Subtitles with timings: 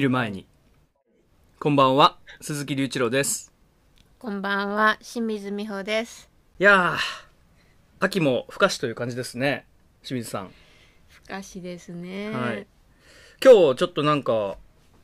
[0.00, 0.46] 見る前に。
[1.58, 3.52] こんばんは、鈴木隆一郎です。
[4.18, 6.30] こんばんは、清水美穂です。
[6.58, 6.96] いやー、
[7.98, 9.66] 秋も深しという感じですね、
[10.02, 10.54] 清水さん。
[11.06, 12.30] ふかしですね。
[12.30, 12.66] はい。
[13.44, 14.56] 今日ちょっとなんか、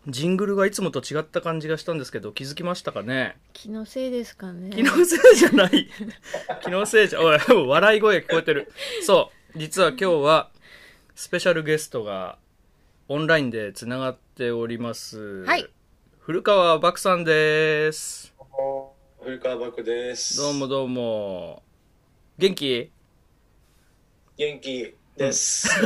[0.08, 3.36] ジングルがいつもと違った感じがしたんですけど、気づきましたかね？
[3.52, 4.70] 気のせいですかね。
[4.74, 5.90] 気のせいじゃない。
[6.64, 7.38] 気のせいじゃ、おい、
[7.68, 8.72] 笑い声聞こえてる。
[9.02, 10.50] そう、実は今日は、
[11.14, 12.38] スペシャルゲストが、
[13.08, 15.44] オンラインでつながっております。
[15.46, 15.66] はい。
[16.20, 18.34] 古川漠さんです。
[19.22, 20.36] 古川漠です。
[20.36, 21.62] どうもどうも。
[22.36, 22.92] 元気？
[24.36, 25.66] 元気です。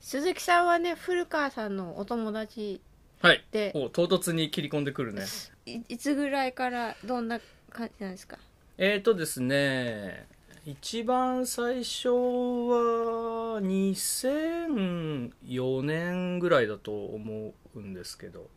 [0.00, 2.80] 鈴木さんはね、古川さんのお友達
[3.22, 3.44] はい。
[3.52, 5.22] で、お唐突に切り込んでくるね。
[5.64, 8.38] いいつぐらいからどんな感じなんですか？
[8.78, 10.26] えーとですね、
[10.66, 18.48] 一番最初は2004年ぐらいだと思うんですけど、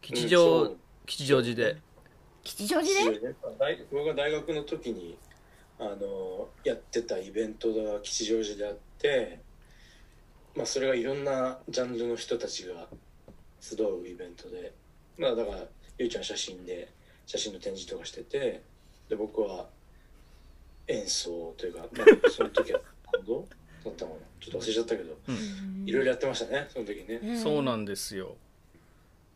[0.00, 1.76] 吉うん祥そう、吉祥寺で。
[2.42, 3.20] 吉祥寺で？
[3.58, 5.18] 大僕が大学の時に
[5.78, 9.40] あのやってたイベントが吉祥寺であって、
[10.56, 12.88] まあ、それがいろんなジャンルの人たちが
[13.60, 14.72] 集うイベントで、
[15.18, 15.58] まあ、だから
[15.98, 16.90] ゆいちゃん写真で
[17.26, 18.62] 写真の展示とかしてて
[19.10, 19.68] で僕は
[20.88, 22.80] 演奏というか、 まあ、その時は
[23.12, 23.46] バンド
[23.84, 24.26] だったのかな。
[24.40, 25.16] ちょっと忘れちゃったけど
[25.86, 27.40] いろいろやってましたねその時ね。
[27.42, 28.36] そうなんですよ。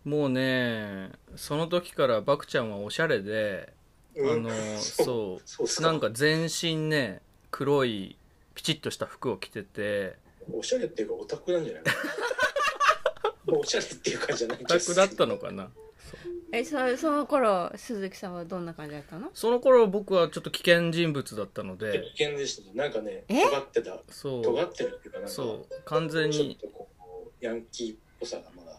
[0.05, 3.73] もうね、その時からバクちゃんはおしゃれで、
[4.17, 4.43] あうん。
[4.45, 4.51] の、
[4.81, 5.41] そ
[5.79, 8.17] う、なんか全身ね、黒い
[8.55, 10.17] ピチッとした服を着てて、
[10.53, 11.93] おしゃれっていうかオタクなんじゃないか
[13.47, 15.71] な おしゃれっていうかじゃないオタクだったのかな？
[16.53, 19.31] え、そその頃、鈴木さんはどんな感じだったの？
[19.35, 22.71] その頃僕はちょっぽ危険人物だったの危で、険でしたね。
[22.75, 23.45] なんかねえ？
[23.45, 23.99] 尖ってた。
[24.09, 26.91] そ尖う、ってるっていうかなんかそう、完全に、ちょっとこ
[27.41, 28.73] うヤンキーっぽさがまだ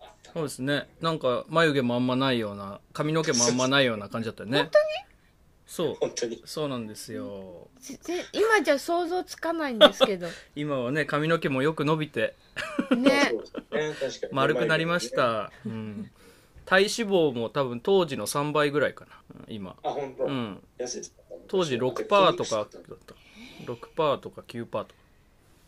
[0.00, 0.32] あった。
[0.32, 4.58] そうですね、なんか眉毛もあんまないような、髪の毛もあんまないような感じだったよね。
[4.58, 4.84] 本当に？
[5.66, 6.42] そう、本当に。
[6.44, 7.68] そうなんですよ。
[7.80, 10.26] ぜぜ今じゃ想像つかないんですけど。
[10.54, 12.34] 今はね、髪の毛もよく伸びて、
[12.96, 13.32] ね。
[13.70, 13.76] そ。
[13.76, 13.94] ね。
[13.98, 14.32] 確かに。
[14.32, 15.52] 丸くなりました。
[15.64, 16.10] うん。
[16.66, 19.10] 体脂肪も多分当時の3倍ぐらいかな、
[19.48, 19.76] うん今。
[19.82, 20.62] あ本当、うん。
[20.78, 21.14] 安いです
[21.48, 23.14] 当時6%とかだった。
[23.64, 24.86] 6%とか9%とか。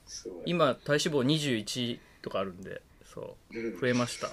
[0.07, 1.23] すごい今、体脂肪
[1.63, 4.29] 21とかあるんで、そうう、ん増えました。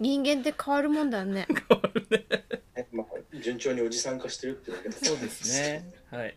[0.00, 1.46] 人間って変わるもんだね。
[2.74, 5.92] えまあ、順調におじさん化してるってだけだとそうですね。
[6.10, 6.36] はい。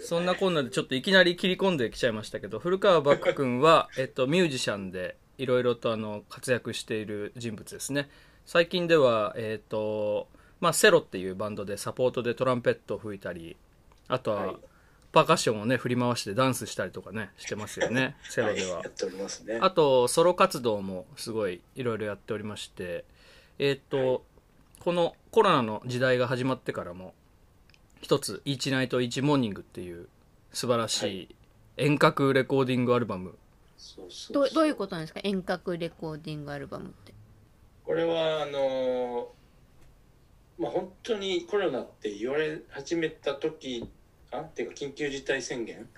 [0.00, 8.08] そんなこんなでちょっといきなり切り込んできちゃいましたけど、古川バック君は、えっと、ミュージシャンで、いろいろとあの、活躍している人物ですね。
[8.46, 10.28] 最近では、えっと、
[10.60, 13.56] まあ、セロっていうバンドでサポートでトランペットを吹いたり、
[14.06, 14.56] あとは、はい
[15.12, 18.88] パーカッションをね、振り回してダンスしたりとかね、してますよね、 セロではや。
[18.88, 23.04] っておりますねあと、ソロ活動もすごいいろいろやっておりまして、
[23.58, 24.24] えーっと、
[24.80, 27.12] このコロナの時代が始まってからも、
[28.00, 30.08] 一つ、イーチナイトイーチモーニングっていう
[30.50, 31.36] 素晴らしい
[31.76, 33.36] 遠隔レコーディングアルバム。
[33.84, 35.20] そうそうどうどういうことなんですか？
[35.24, 37.12] 遠隔レコーディングアルバムって。
[37.84, 39.32] これはあの
[40.56, 43.90] まあ本当にコロナって言われ始めた時
[44.30, 45.88] あっていうか緊急事態宣言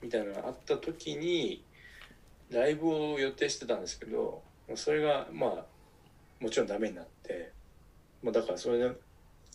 [0.00, 1.64] みたいなのがあった時に
[2.50, 4.42] ライブを予定してたんですけど
[4.76, 5.64] それがまあ
[6.38, 7.50] もちろんダメになって、
[8.22, 8.92] まあ、だからそれで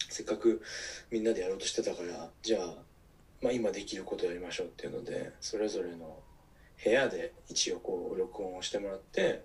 [0.10, 0.62] せっかく
[1.10, 2.74] みんなでやろうとしてたからじゃあ、
[3.42, 6.20] まあ、今できることやりましょうっていうのでそれぞれの
[6.84, 9.44] 部屋で一応こう録音をしてもらって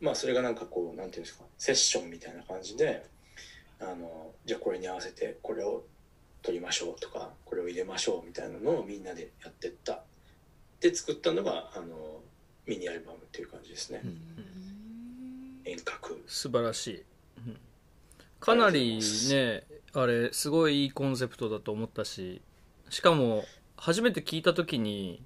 [0.00, 3.04] まあそれがなんかこうなんていうんですかセッションみたいな感じで
[3.80, 5.84] あのじゃあこれに合わせてこれを
[6.42, 10.02] 取りましょうとかこれを入れましょうみたいなのをみんなでやってった。
[10.80, 12.20] で作ったのがあの
[12.66, 14.02] ミニアルバムっていう感じですね、
[15.64, 16.22] 遠隔。
[16.26, 17.04] 素晴らしい。
[17.46, 17.58] うん。
[18.40, 19.00] かなり
[19.30, 19.62] ね、
[19.92, 22.42] あれ、すごいいいコンセプトだと思ったし、
[22.90, 23.44] しかも、
[23.76, 25.22] 初めて聞いた時に、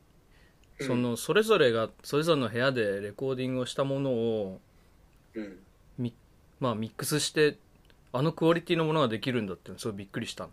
[0.80, 4.60] その、それぞれが、それぞれの部屋でレコーディングをしたものを、
[5.34, 5.58] うん。
[6.60, 7.56] まあ、ミックスして、
[8.12, 10.48] あのクオリティのものができるんだって、すごいびっくりした。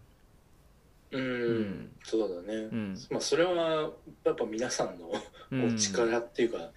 [1.11, 1.91] うん、ん。
[2.03, 2.97] そうだね、ん。
[3.09, 3.89] まあそれは
[4.23, 5.11] やっぱ皆さんの
[5.51, 5.75] うん。
[5.75, 6.71] お力っていうか、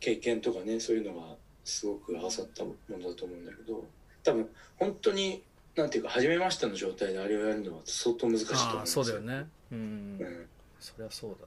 [0.00, 3.84] 経験とかねそういうのがすごく合わさったものだと思うんだけど
[4.24, 5.44] 多分本当に
[5.76, 9.04] なんていうか初めましての状態であれをやるのは相当難しいと思うんですよ。
[9.04, 9.48] そうだよね。
[9.70, 10.18] うん。
[10.20, 10.24] う。
[10.24, 10.46] ん。
[10.80, 11.46] そりゃそうだな。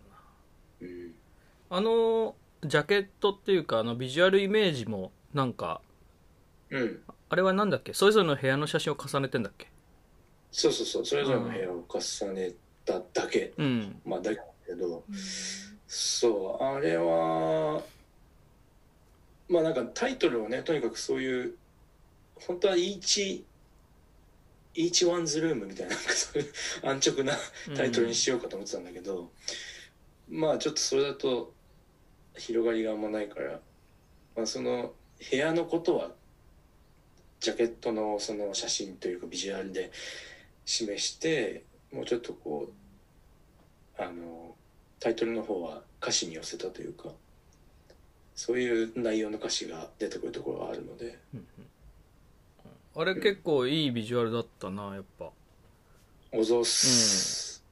[0.82, 1.16] うん
[1.76, 5.82] あの、ジャケットっていうか、あの、ビジュアルイメージも、なんか、
[6.70, 7.00] うん。
[7.30, 7.94] あれはなんだっけ？
[7.94, 9.70] それぞれの部屋の写真を重ねてんだっけ？
[10.52, 11.06] そうそうそう。
[11.06, 12.52] それぞれの部屋を重ね
[12.86, 14.00] ただけ、うん。
[14.06, 15.04] まあだけだけど
[15.88, 16.64] そう。
[16.64, 17.82] あれは
[19.50, 21.56] まあなんかタイトルをねとにかくそういう
[22.36, 23.44] 本当はイーチ
[24.76, 26.54] イーチワンズルームみたいなそういう
[26.84, 27.34] 安直な
[27.76, 29.32] タイトルにしようかと思ってたんだけど、
[30.30, 31.52] まあちょっとそれだと
[32.36, 33.60] 広がりがあんまないから、
[34.36, 34.94] まあ、その
[35.30, 36.12] 部屋のことは
[37.40, 39.92] ジャケットのその写真というかビジュアルで
[40.66, 44.56] 示してもうちょっとこうあの
[45.00, 47.10] タイトルの方は歌詞に寄せたというか
[48.36, 51.20] そういう内容の歌詞が出てくるところがあるので。
[52.96, 55.32] あれ結構いいビジュアルだったなやっぱ。
[56.32, 57.64] おぞっす、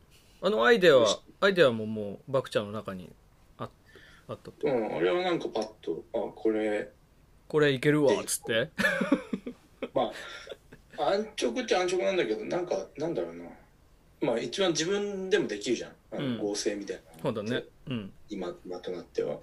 [0.41, 3.11] あのアイデアはアイデアももうバクちゃんの中に
[4.31, 6.89] ああっうんあれはなんかパッとあこれ。
[7.47, 8.69] これいけるわっつって。
[9.93, 10.11] ま
[10.97, 13.45] あ安直っちゃ安直なんだけどなんかなんだろうな。
[14.21, 15.91] まあ一番自分でもできるじゃん。
[16.13, 16.37] あうん。
[16.37, 17.63] の合成みたいな、そうだね。
[17.87, 17.93] う。
[17.93, 18.13] ん。
[18.29, 19.39] 今今となっては。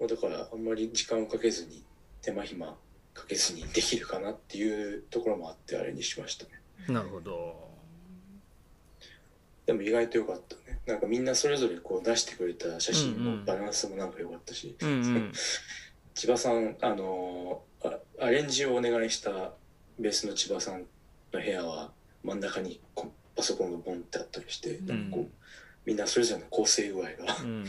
[0.00, 1.82] だからあんまり時間をかけずに
[2.22, 2.76] 手間暇
[3.14, 6.50] かけずにできるかなっていうところもあってあれにしましたね。
[6.88, 7.69] なるほど
[9.70, 10.80] でも意外と良かったね。
[10.84, 15.32] なんかみんなそれぞれこう出してくれた写真のバランスもなんか良かったし、うんうん
[16.12, 19.52] 千葉さんあのあアレンジをお願いした
[20.00, 20.80] ベースの千葉さん
[21.32, 21.92] の部屋は
[22.24, 25.32] 真ん中にこパソコンがボンってあったりしてなんかこう、うん。
[25.86, 27.66] みんなそれぞれの構成具合がうんうんうん。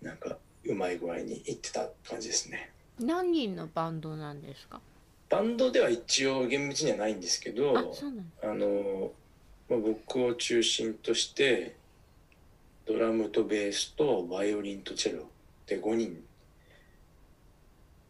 [0.00, 2.72] なんかうまい具合にいってた感じですね。
[2.98, 4.80] 何人のバンドなんですか？
[5.28, 9.12] バンドでは一応厳密にはないんですけどあそうなのあの、
[9.68, 11.76] まあ、僕を中心として
[12.86, 15.24] ドラムとベースとバイオリンとチェロ。
[15.66, 16.22] で5人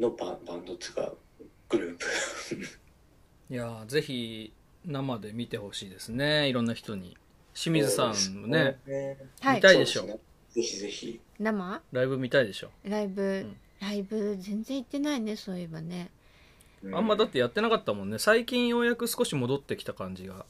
[0.00, 1.12] のババンドっていうか
[1.68, 2.06] グループ。
[3.54, 4.52] いやーぜひ
[4.84, 6.48] 生で見てほしいですね。
[6.48, 7.16] いろんな人に。
[7.54, 8.76] 清水さんもね
[9.40, 10.00] はい見たいでしょ？
[10.00, 10.18] そうすね。
[10.50, 11.20] ぜひぜひ。
[11.38, 11.82] 生？
[11.92, 12.70] ライブ見たいでしょ？
[12.82, 13.56] ライブ、ん。
[13.80, 16.10] ライブ全然行ってないねそういえばね。
[16.92, 18.18] あんまだってやってなかったもんね。
[18.18, 20.44] 最近ようやく少し戻ってきた感じが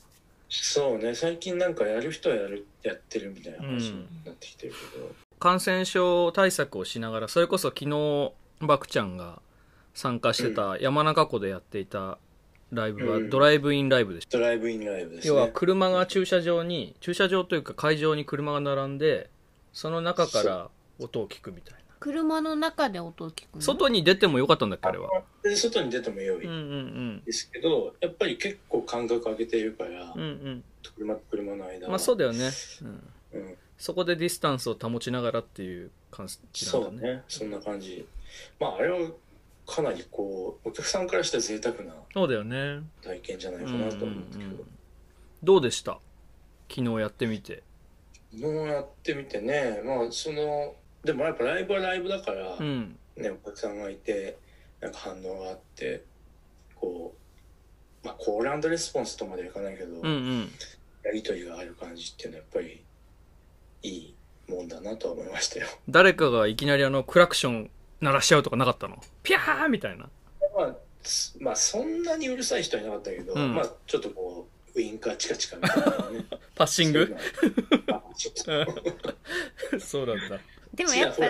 [0.49, 1.15] そうね。
[1.15, 9.41] 最近なんかやる人はやるやってるみたいな話になってきてるけど、感染症対策をしながらそれこそ昨日バクちゃんが
[9.95, 12.19] 参加してた山中湖でやっていた
[12.73, 13.31] ライブはうん。
[13.31, 15.35] ドライブインライブでした、ドライブインライブですね。
[15.35, 19.31] 要は車が駐車場に駐車場というか会場に車が並んで
[19.73, 23.63] その中から音を聞くみたいな車の中で音を聞くの？
[23.63, 25.09] 外に出てもよかったんだっけあれは？
[25.43, 26.45] で外に出ても良い。
[26.45, 30.27] うんうんですけど、やっぱり結構間隔空けているから、うんうん。
[30.27, 30.65] うん
[30.95, 31.93] 車と車の間は。
[31.93, 32.51] まあそうだよね、
[32.83, 37.13] うん、うん、そこでディスタンスを保ちながらっていう感じそうなんだね。
[37.15, 37.23] ね。
[37.27, 38.07] そんな感じ。
[38.61, 38.99] まああれは
[39.67, 42.83] かなりこうお客さんからしたら贅沢なそうだよね。
[43.03, 44.67] 体験じゃないかなと思うんだけど、うんうんうん。
[45.43, 45.99] どうでした？
[46.69, 47.63] 昨日やってみて。
[48.39, 49.81] 昨日やってみてね。
[49.83, 52.97] まあそのでもやっぱライブはライブだから、うん。
[53.17, 54.39] ねお客さんがいて
[54.81, 56.03] なんか反応があって
[56.75, 57.15] こ
[58.03, 60.51] うまあコールレスポンスとまではいかないけど、うんうん。
[61.05, 62.83] やり取りがある感じっていうのはやっぱり
[63.83, 64.15] いい
[64.49, 65.67] もんだなとは思いましたよ。
[65.89, 67.71] 誰かがいきなりあのクラクション
[68.01, 68.97] 鳴らしちゃうとかなかったの？
[69.23, 70.09] ピャーみたいな。
[70.57, 73.55] まあ、すまあそんなにうるさい人はいなかったけど、うん。
[73.55, 77.17] まあちょっとこうウインカーチカチカみたいなねパッシング
[79.79, 80.39] そうなんだ
[80.75, 81.25] でもやっぱ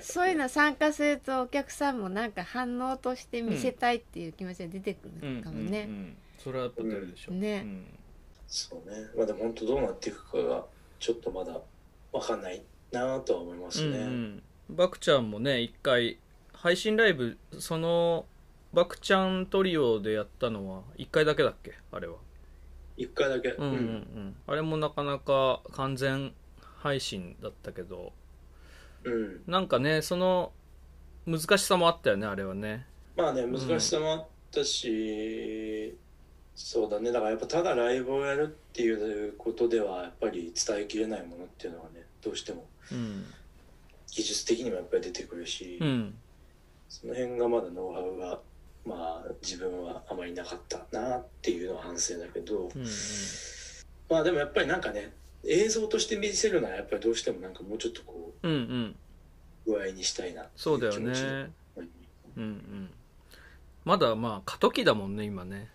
[0.00, 6.16] そういうの参加するとお客さんもなんか反応として見せたいっていう気持ちが出てくるかもね、うんうんうん。
[6.38, 7.66] それはやっぱ出るでしょ、ねう。
[7.66, 7.86] ん
[8.46, 8.96] そうね。
[9.16, 10.64] まあでも本当どうなっていくかが
[10.98, 11.58] ちょっとまだ
[12.12, 14.42] わかんないなとは思いますね、うんうん。
[14.70, 16.18] バクちゃんもね一回
[16.52, 18.26] 配信ライブその
[18.72, 21.74] バクちゃんトリオでやったのは一回だけだっけ？
[21.92, 22.16] あれは。
[22.96, 24.36] 一回だけ、うんうんうん。
[24.46, 26.32] あれもなかなか完全
[26.80, 28.12] 配信だったけど
[29.04, 29.42] うん。
[29.46, 30.52] なんかねその
[31.26, 32.86] 難しさもあったよねあれはね。
[33.16, 35.96] まあね難しさもあったし、
[36.54, 37.12] そうだね。
[37.12, 43.24] だからやっぱただライブをやるっていうことではやっぱり伝えきれないものっていうのはねどうしてもうん。
[44.10, 46.14] 技術的にもやっぱり出てくるし、うん。
[46.88, 48.38] その辺がまだノウハウが
[48.86, 52.88] まあ自分はあまりなかったなっていうのは反省だけど、うんうん。
[54.08, 55.12] まあでもやっぱりなんかね
[55.46, 58.96] 映像として見せるのはやっぱりどうしてもなんかもうちょっとこうんうん。
[59.66, 61.50] う具合にしたいなっていそうだよ気持ちでね
[62.36, 62.90] うんうん。
[63.84, 65.68] まだまあ過渡期だもんね今ね。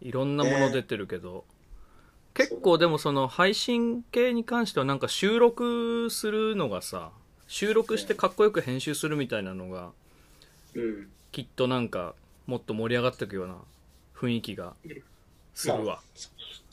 [0.00, 1.44] いろんなもの出てるけど、
[2.32, 7.10] 結構でもその配信系に関してはなんか収録するのがさ
[7.48, 9.90] 収録してかっこよく編集するみたいなのが
[10.74, 11.08] うん。
[11.32, 12.14] きっとなんか
[12.46, 13.56] もっと盛り上がっていくような
[14.16, 14.74] 雰囲気が
[15.54, 16.00] するわ、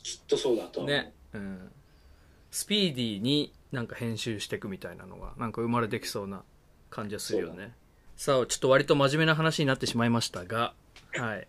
[0.04, 0.98] きっとそうだとは思う。
[0.98, 1.72] ね、うん、
[2.56, 6.44] スピーディーになんか編集していくみたいなのがなんか生まれてきそうな
[6.90, 7.74] 感じはするよね
[8.16, 10.74] さあちょっと割と真面目な話になってしまいましたが
[11.18, 11.48] はい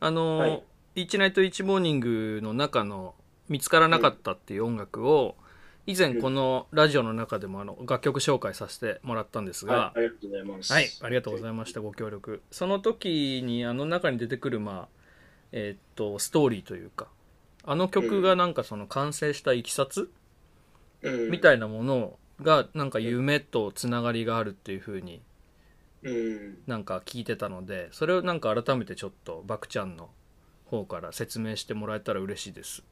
[0.00, 0.62] あの、はい
[0.96, 3.16] イーチナイトイーチモーニングの中の
[3.48, 5.34] 見つからなかったっていう音楽を、
[5.86, 10.72] 以前このラジオの中でもあの楽曲紹介させてもらったんですが、はい、ありがとうございます。
[10.72, 12.42] はい、ありがとうございました、ご協力。
[12.52, 14.88] その時に、あの中に出てくる、まあ、
[15.50, 17.08] えーっと、ストーリーというか、
[17.64, 20.10] あの曲がなんかその完成したいきさつ
[21.02, 25.20] うん、みたいなものが、なんか夢とつながりがあるっていう風に
[26.02, 26.58] うん。
[26.66, 30.10] なんか聞いてたので、それをなんか改めてちょっと、バクちゃんの
[30.66, 32.82] 方から説明してもらえたら嬉しいです。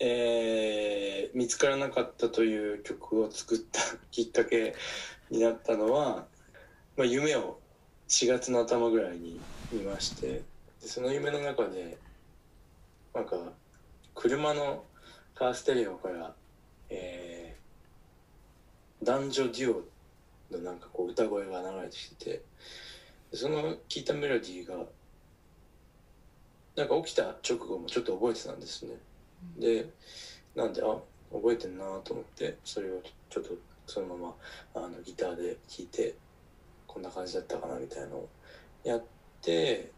[0.00, 4.74] えー見つからなかったという曲を作ったきっかけ
[5.30, 6.24] になったのは、
[6.96, 7.58] まあ、夢を
[8.08, 9.38] 4月の頭ぐらいに
[9.70, 10.42] 見まして
[10.80, 11.98] でその夢の中で
[13.14, 13.36] なんか
[14.16, 14.82] 車の
[15.36, 16.34] カーステレオから、
[16.90, 17.36] えー
[19.02, 22.30] 男女デュオのなんかこう歌声が流れてきてて
[23.30, 24.74] でその聞いたメロディーが
[26.76, 28.96] なんか起きた直後もちょっと覚えてたんですね。
[29.58, 29.88] で
[30.54, 30.96] なんであ
[31.32, 33.50] 覚えてんなと思ってそれをちょっと
[33.86, 34.34] そのま
[34.74, 36.14] まあのギターで弾いて
[36.86, 38.28] こんな感じだったかなみたいなのを
[38.82, 39.04] やっ
[39.42, 39.92] て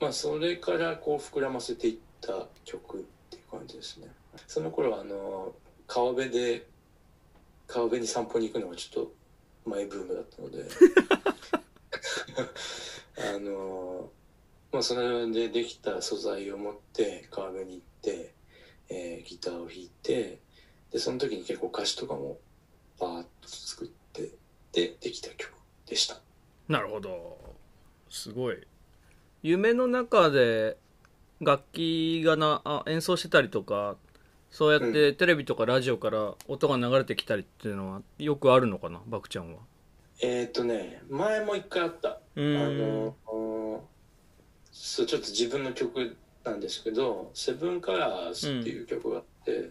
[0.00, 3.06] まあそれからこう膨らませていった曲
[3.50, 4.08] 感じですね
[4.46, 5.54] その頃はあの
[5.86, 6.66] 川辺で
[7.66, 9.12] 川辺に散歩に行くのがちょっと
[9.68, 10.64] マイブームだったので
[13.34, 14.10] あの
[14.72, 18.32] まあそれでできた素材を持って川辺に行って
[18.90, 20.38] えーギターを弾いて
[20.92, 22.38] でその時に結構歌詞とかも
[22.98, 24.30] バーッと作って
[24.72, 25.52] でできた曲
[25.86, 26.20] でした
[26.68, 27.38] なるほど。
[28.10, 28.58] すごい。
[29.42, 30.76] 夢の中で
[31.40, 33.96] 楽器がなあ演奏してたりとか、
[34.50, 39.60] そうやってテレビとかラジオから音が流れてきたりっていうのはよくあるのかな、バクちゃんは？
[40.20, 42.78] えっ、とね前も一回あったうあーん。
[42.78, 43.84] の
[44.72, 49.70] そうちょっと自分の曲なんですけど「セブンカラーズ」っていう曲があって、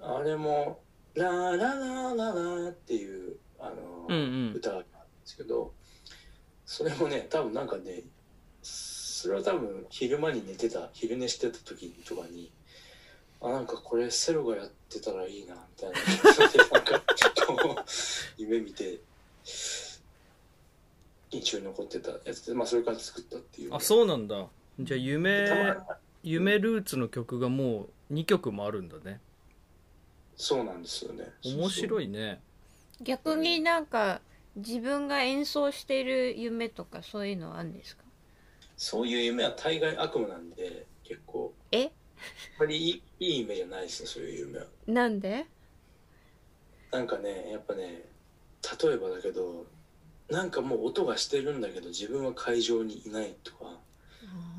[0.00, 0.80] あれも
[1.14, 5.72] 「ラーララララ」っていうあの、うんうん歌があるんですけど
[6.66, 8.02] それもね多分なんかね
[9.24, 12.50] それは多分昼間に寝てた昼寝してた時とかに
[13.40, 15.96] あなんかこれセロがやってたらいいなみたいな
[17.56, 17.86] なんか
[18.36, 19.00] 夢見て
[21.30, 24.46] 印象に残ってたやつでまあそれから作ったっていうあ、そうなんだ。
[24.78, 25.48] じゃあ夢、
[26.22, 29.20] に夢ルーツの曲がもう2曲もあるんだね。
[30.36, 32.42] そうなんですよね面白いいね。
[33.00, 34.20] 逆になんか
[34.54, 38.03] 自分が演奏している夢とかそういうのはあるんですか？
[38.76, 41.52] そういう夢は大概悪夢なんで結構。
[41.70, 41.84] え？
[41.84, 41.90] あん
[42.60, 44.66] まりいいいい夢じゃないですねそういう夢は。
[44.86, 45.46] なんで？
[46.92, 48.04] なんかねやっぱね
[48.82, 49.66] 例えばだけど
[50.30, 53.64] なんかもう音がしてるんだけど自分は会場にいないとか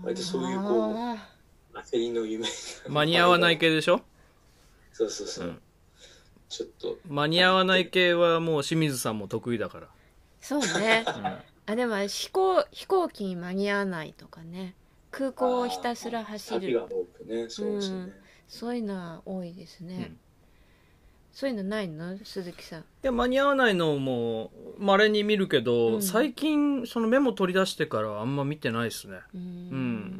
[0.04, 1.30] 割とそういうこうあ
[1.74, 2.46] 焦りの夢
[2.88, 4.02] 間に合わない系でしょ？
[4.92, 5.62] そうそうそう、うん。
[6.48, 6.98] ちょっと。
[7.08, 9.82] 間に合わない系はもう清水さんも得意だかー
[10.42, 11.04] そうね。
[11.06, 11.44] ら。
[11.68, 14.76] あでも飛行飛行機に間に合わないとかね。
[15.12, 16.60] 空港をひたすら走る。
[16.60, 17.46] 旅が多くね。
[17.50, 18.14] そうですよね、
[18.48, 20.18] そういうのは多いですね、うん。
[21.32, 22.18] そういうのないの？
[22.24, 22.82] 鈴木さん。
[22.82, 26.02] いや間に合わないのも稀に見るけど、うん。
[26.02, 29.20] 最近そのメモ取り出してからあんま見てないですね。
[29.34, 29.40] うん。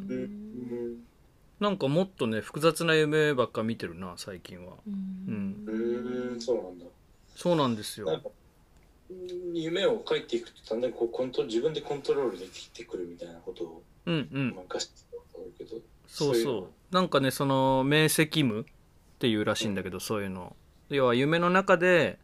[0.08, 0.96] うん。
[1.60, 4.74] なんかもっとね複雑な夢ばっか見てるな最近は。
[4.74, 5.62] ううん。
[5.66, 6.86] うーんそうなんだ。
[7.34, 8.06] そうなんですよ。
[8.06, 8.32] なんかうん
[9.52, 14.54] 夢を書いていくとだんだんこうコント自分でコントロールできてくるみたいなことをうんうん。
[14.54, 16.36] 任せてたことあるけど、そうそう。
[16.36, 16.60] いうの？
[16.60, 18.64] そうなんかねその明晰夢っ
[19.18, 20.56] ていうらしいんだけど、そういうの。
[20.88, 22.18] 要は夢の中で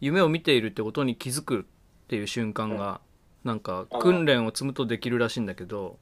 [0.00, 1.64] 夢を見ているってことに気づくっ
[2.08, 3.00] ていう瞬間が
[3.44, 3.98] なんかあー。
[3.98, 5.98] 訓練を積むとできるらしいんだけど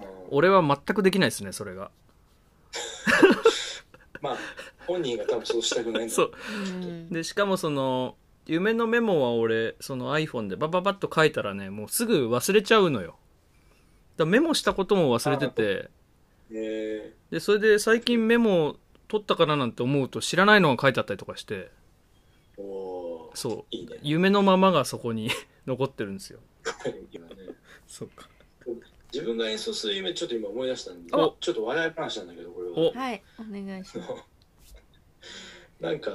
[0.00, 0.06] うん。
[0.30, 1.90] 俺は全くできないですねそれが。
[4.20, 4.36] まあ
[4.86, 6.32] 本人が多分そうしたくないんだそう。
[6.56, 7.08] うん。
[7.10, 8.16] でしかもその
[8.48, 13.16] 夢のメモは俺その iPhone でバババッと書いたらねもうすぐ忘れちゃうのよ。
[14.16, 15.90] だメモしたことも忘れてて。
[16.50, 18.76] えでそれで最近メモ
[19.06, 21.70] 取ったかななんて思うと知らないのが書いてあったりとかして。
[23.34, 23.76] そう。
[23.76, 23.98] いいね。
[24.02, 25.30] 夢のままがそこに
[25.66, 26.40] 残ってるんですよ。
[27.12, 27.34] 今ね。
[27.86, 28.30] そうか。
[29.12, 31.36] 自分が演奏する夢ちょっと今思い出したんでお。
[31.38, 32.78] ちょっと笑い話なんだけどこれは。
[32.78, 32.92] お。
[32.92, 34.12] はいお願いします。
[35.80, 36.10] なんか、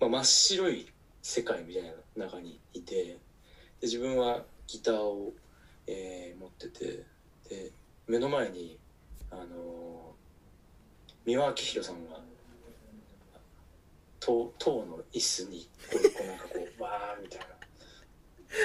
[0.00, 0.86] まあ、真っ白い
[1.28, 1.82] 世界みたい
[2.16, 3.18] な中にいてで
[3.82, 5.34] 自分はギターを、
[5.86, 7.04] えー持ってて
[7.50, 7.70] で
[8.06, 8.78] 目の前に、
[9.30, 9.48] あのー
[11.26, 12.18] 三輪明宏さんが
[14.18, 17.46] 塔塔の椅子にこうこうなんかこうわーみたいな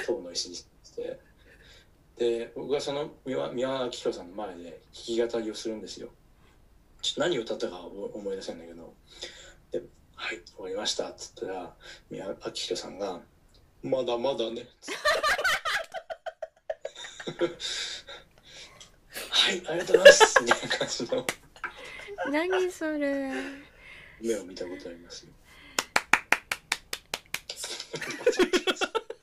[0.06, 0.64] 塔の椅子にし
[0.96, 1.20] て
[2.16, 6.08] で僕はその三輪三輪明宏さんの前で弾き語りをするんですよ。
[7.02, 8.94] ちょっと何を歌ったかは思い出せないんだけど
[9.70, 9.82] で
[10.16, 11.74] 「はい終わりました」っつったら
[12.10, 13.20] 三輪明宏さんが
[13.82, 14.68] 「まだまだね」
[19.30, 20.42] はいありがとうございます。
[20.42, 21.26] みたいな感じの。
[22.30, 23.32] 何それ。
[24.20, 25.32] 目を見たことありますよ。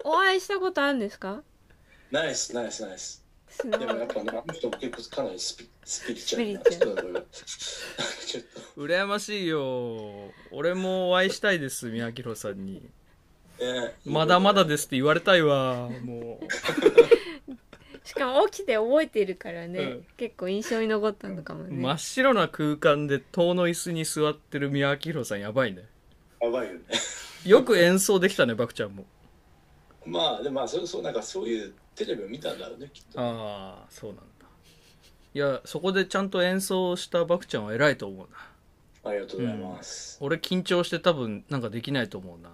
[0.04, 1.44] お会いしたことあるんですか？
[2.12, 3.68] ナイスナイスナイスす。
[3.68, 3.80] ごい。
[3.80, 7.26] でもやっぱねあの人も結構かなりスピスピリチュアルな人だから
[8.32, 8.82] ちょっと。
[8.82, 10.32] 羨ましいよ。
[10.52, 12.82] 俺もお会いしたいです宮城さんに。
[13.60, 13.94] ね。
[14.06, 16.40] まだまだですって言われたいわも
[18.04, 20.06] しかも起きて覚えてるからね、うん。
[20.18, 25.84] 結構印象に残ったのかもうね、真っ白な空間で塔の椅子に座ってる宮城さんやばいね。
[26.42, 26.80] やばいよね。
[27.46, 29.06] よく演奏できたねバクちゃんも。
[30.06, 33.20] まあでもまあそうそうなんかそういうテレビを見たんだろうねきっと。
[33.20, 34.24] ああそうなんだ
[35.34, 39.12] いやそこでちゃんと演奏したバクちゃんは偉いと思うな。
[39.12, 42.52] ありがとうございます、俺緊張して多分なんかできないと思うな。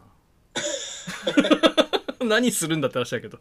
[2.26, 3.40] 何するんだって話だけど。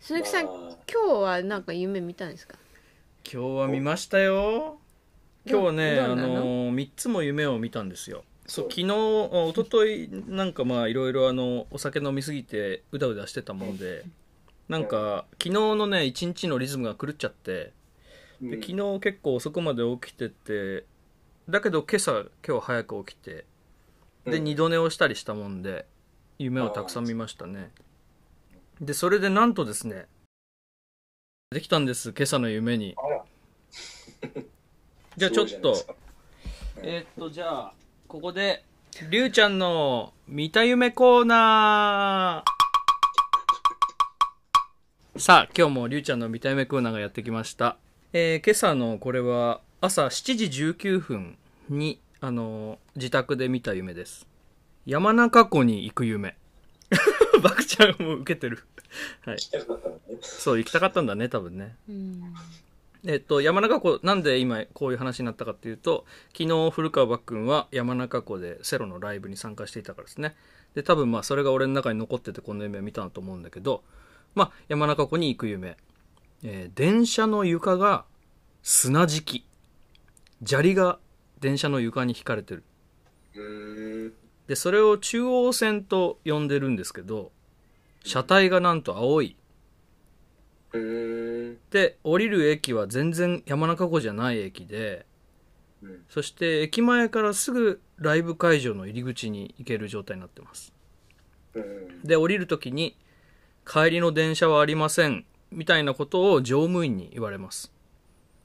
[0.00, 0.54] 鈴木さん、まあ。
[0.90, 2.56] 今日はなんか夢見たんですか？
[3.30, 4.78] 今日は見ましたよ。
[5.46, 8.24] 今日はねあのの3つも夢を見たんですよ。
[8.46, 8.94] そう昨日あ
[9.48, 14.04] 一昨日なんかまあいろいろあのお酒飲みすぎてうだうだしてたもんで
[14.68, 17.72] なんか昨日のね一日のリズムが狂っちゃって
[18.40, 18.62] でうん。
[18.62, 20.84] 昨日結構遅くまで起きてて
[21.48, 23.44] だけど今朝今日早く起きて
[24.24, 24.44] でうん。
[24.44, 25.86] 二度寝をしたりしたもんで
[26.38, 27.70] 夢をたくさん見ましたね。
[28.80, 30.06] でそれでなんとですね
[31.50, 32.96] できたんです今朝の夢に。
[35.16, 35.76] じゃあちょっと
[36.82, 37.72] えーっとじゃあ
[38.08, 38.64] ここで
[39.10, 42.63] りゅうちゃんの見た夢コーナー
[45.16, 47.76] さあ今日もりゅうちゃんの見た夢コーナーがやってきました、
[48.12, 54.26] えー今朝のこれは朝7時19分にあの自宅で見た夢です。
[54.86, 56.36] 山中湖に行く夢。
[57.44, 58.64] バクちゃんも受けてる。
[59.24, 59.36] はい。
[60.20, 61.76] そう行きたかったんだね多分ね。
[61.88, 62.34] うん。
[63.06, 70.34] えっと、山中湖なんで今こういう話になったかっていうと昨日古川バックンは山中湖でセロのライブに参加していたからですね。
[70.74, 73.84] で多分まあそれが俺の中に残っててこの夢を見たんだと思うんだけど
[74.34, 75.76] まあ山中湖に行く夢、
[76.42, 78.04] えー電車の床が
[78.62, 79.40] 砂敷。
[79.40, 79.44] き
[80.46, 80.98] 砂利が
[81.40, 82.64] 電車の床に引かれてる。
[84.46, 87.32] でそれを中央線と呼んでるんですけど
[88.04, 89.36] 車体がなんと青い。
[91.70, 95.06] で降りる駅は全然山中湖じゃない駅で
[95.82, 96.04] うん。
[96.08, 100.72] そして駅前からすぐライブ会場の入り口に行ける状態になってます。
[101.54, 102.02] うん。
[102.02, 102.96] で降りる時に
[103.66, 107.72] 帰りの電車はありませんみたいなことを乗務員に言われます。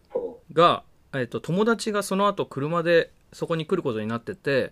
[0.09, 4.71] ほが、えっと友達がその後車でそこに来ることになってて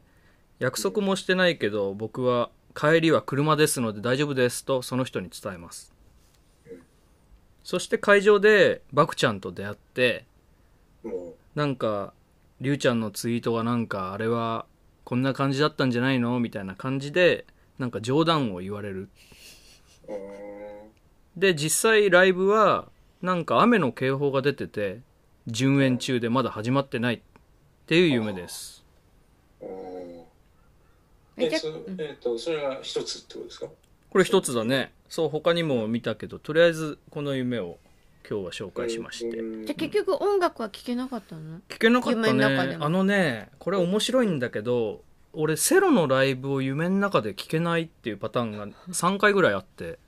[0.60, 5.93] 約束もしてないけど僕は帰りは車ですので大丈夫ですとその人に伝えます。
[7.63, 10.25] そして会場でバクちゃんと出会って
[11.55, 12.13] なんか、
[12.62, 14.65] りゅうちゃんのツイートがなんか、あれは
[15.03, 16.39] こんな感じだったんじゃないの？
[16.39, 17.45] みたいな感じで、
[17.79, 19.10] なんか冗談を言われる。
[21.36, 22.89] で、実際ライブは、
[23.22, 25.02] なんか雨の警報が出てて、
[25.48, 27.15] 順延中でまだ始まってない。
[27.15, 27.20] っ
[27.88, 28.84] ていう夢です。
[29.62, 31.67] えじゃえそ
[32.00, 33.67] えっとそれが一つってことですか？
[34.10, 34.91] これ一つだね。
[35.08, 37.78] そう、他にも見たけど、とりあえずこの夢を
[38.30, 39.38] 今日は紹介しまして。
[39.38, 39.65] うん。
[39.65, 41.60] じゃあ結局音楽は聴けなかったの？
[41.70, 42.78] 聞けなかったね。
[42.80, 45.02] あのねこれ面白いんだけど
[45.33, 49.99] 俺セロのライブを夢の中で聞けないっていうパターンが3回ぐらいあって。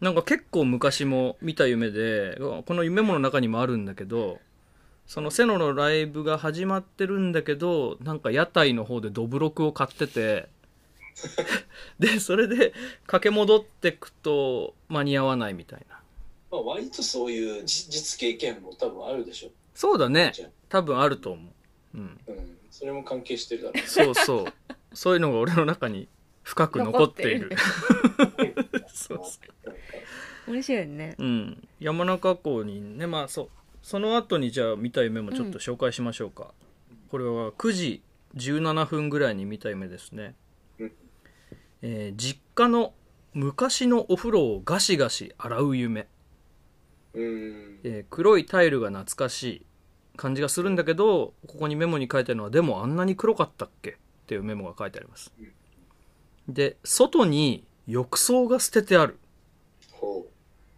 [0.00, 4.38] なんか結構昔も見た夢でこの夢もの中にもあるんだけど
[5.06, 10.48] そのセロのライブが始まってるんだけどなんか屋台の方でドブロクを買ってて
[12.00, 12.72] でそれで
[13.06, 16.00] 駆け戻ってくと間に合わないみたいな。
[16.50, 19.50] まあ割とそういうじ実経験も多分あるでしょ。
[19.74, 20.32] そうだね。
[20.70, 21.50] 多分あると思
[21.94, 21.98] う。
[21.98, 22.20] うん。
[22.26, 24.44] うんそれも関係してるだろうそうそう。
[24.94, 26.08] そういうのが俺の中に
[26.42, 27.50] 深く残っている。
[28.92, 29.40] そうそ
[30.50, 31.22] 面白いねう。
[31.22, 31.68] うん。
[31.78, 33.48] 山中湖にね、まあそう。
[33.82, 36.52] その後にじゃあ見た夢もちょっと紹介しましょうか。
[37.10, 38.02] これは9時
[38.36, 40.34] 17分ぐらいに見た夢ですね。
[40.78, 40.92] うん
[41.82, 42.94] えー実家の
[43.32, 46.08] 昔のお風呂をガシガシ洗う夢。
[47.14, 49.66] うんえー黒いタイルが懐かしい。
[50.20, 53.92] 感じがするんだけどここにメモに書いてあるのはでもあんなに黒かったっけ？
[53.92, 53.94] っ
[54.26, 55.32] ていうメモが書いてあります。
[56.46, 59.18] で外に浴槽が捨ててある。
[59.92, 60.26] ほ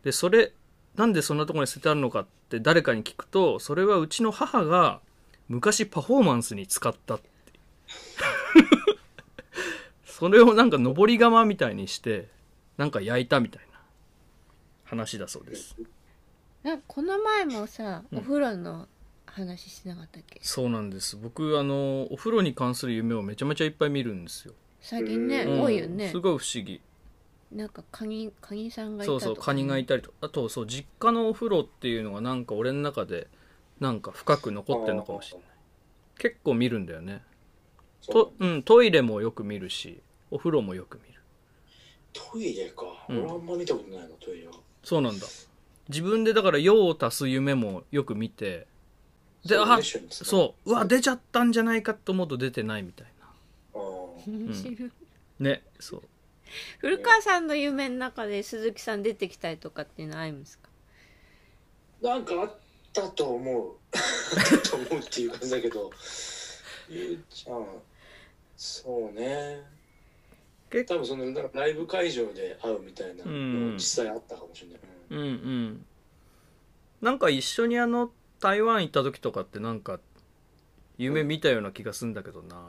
[0.04, 0.52] でそれ
[0.94, 5.00] なんでそんなところに捨ててあるのかって誰かに聞くとそれはうちの母が
[5.48, 7.28] 昔パフォーマンスに使ったって。
[10.06, 12.28] それをなんか上り窯みたいにして
[12.76, 13.80] なんか焼いたみたいな
[14.84, 15.76] 話だそうです。
[16.62, 18.18] なんかこの前もさうん。
[18.18, 18.86] お風呂の
[19.32, 21.16] 話しなかったっけ、そうなんです。
[21.16, 25.62] 僕あのお風呂に関する夢をめちゃめちゃいっぱい見るんですよ、最近ね、うん。
[25.62, 26.10] 多いよね。
[26.10, 26.80] すごい不思議。
[27.50, 33.28] なんかカニカニさんがいたそとか、うそうカニがいたりとあとそう実家のお風呂っていうのがなんか俺の中で
[33.80, 35.48] なんか深く残ってるのかもしれない。
[36.18, 37.22] 結構見るんだよね。
[38.08, 41.20] うと、うん、トイレもよく見るしお風呂もよく見る。
[42.12, 43.22] トイレか、うん。
[43.22, 44.54] 俺あんま見たことないのトイレは。
[44.82, 45.26] そうなんだ。
[45.88, 48.66] 自分でだから用を足す夢もよく見て
[49.44, 50.70] であうそう。
[50.70, 53.26] うわ出ちゃったんじゃないかと思うと出てないみたいな。
[53.74, 54.30] あー。
[54.30, 54.90] 面白い。
[55.40, 56.02] ねそう。
[56.78, 60.68] 古川さんの夢の中で鈴木さん出てきたりとかっていうのはあるんですか？
[62.02, 62.54] なんかあっ
[62.92, 63.72] たと思う。
[63.96, 63.98] あ
[64.40, 65.90] ったと思うっていう感じだけど。
[66.88, 67.66] ゆうちゃん
[68.56, 69.62] そうね。
[70.70, 74.78] 結多分そのなんかライブ会場で会うみたいなの実際あったかもしれない、
[75.10, 75.86] うんうん。
[77.00, 78.10] なんか一緒にあの
[78.42, 80.00] 台湾行った時とかってなんか
[80.98, 82.60] 夢見たような気がするんだけどな。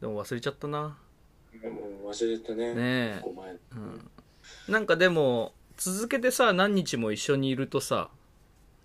[0.00, 0.78] でも忘れちゃったな。
[0.80, 0.90] うん
[1.62, 2.74] もう忘れてね。
[2.74, 3.20] ねえ。
[3.22, 3.52] お前。
[3.52, 4.10] うん。
[4.68, 8.10] なんかでも続けてさ何日も一緒にいるとさ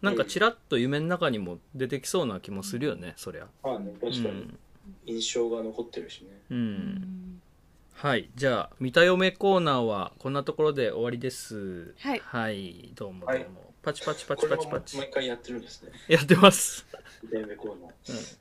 [0.02, 3.48] なんかちらっと夢の中にも出てきそうな気もするよねそりゃ。
[3.64, 4.42] まあねう確かに。
[4.42, 4.58] ん、
[5.08, 7.42] 印象が残ってるしね、う、うん。
[7.94, 8.30] はい。
[8.36, 11.96] じゃあ見た嫁コーナーはこんなところで終わりです。
[12.00, 12.22] はい。
[12.24, 12.92] はい。
[12.94, 14.98] どうもどうも、はいパチパチパチパチパチ。
[14.98, 15.92] 毎回やってるんですね。
[16.08, 16.88] やってます。
[17.32, 18.38] デンメコーナー。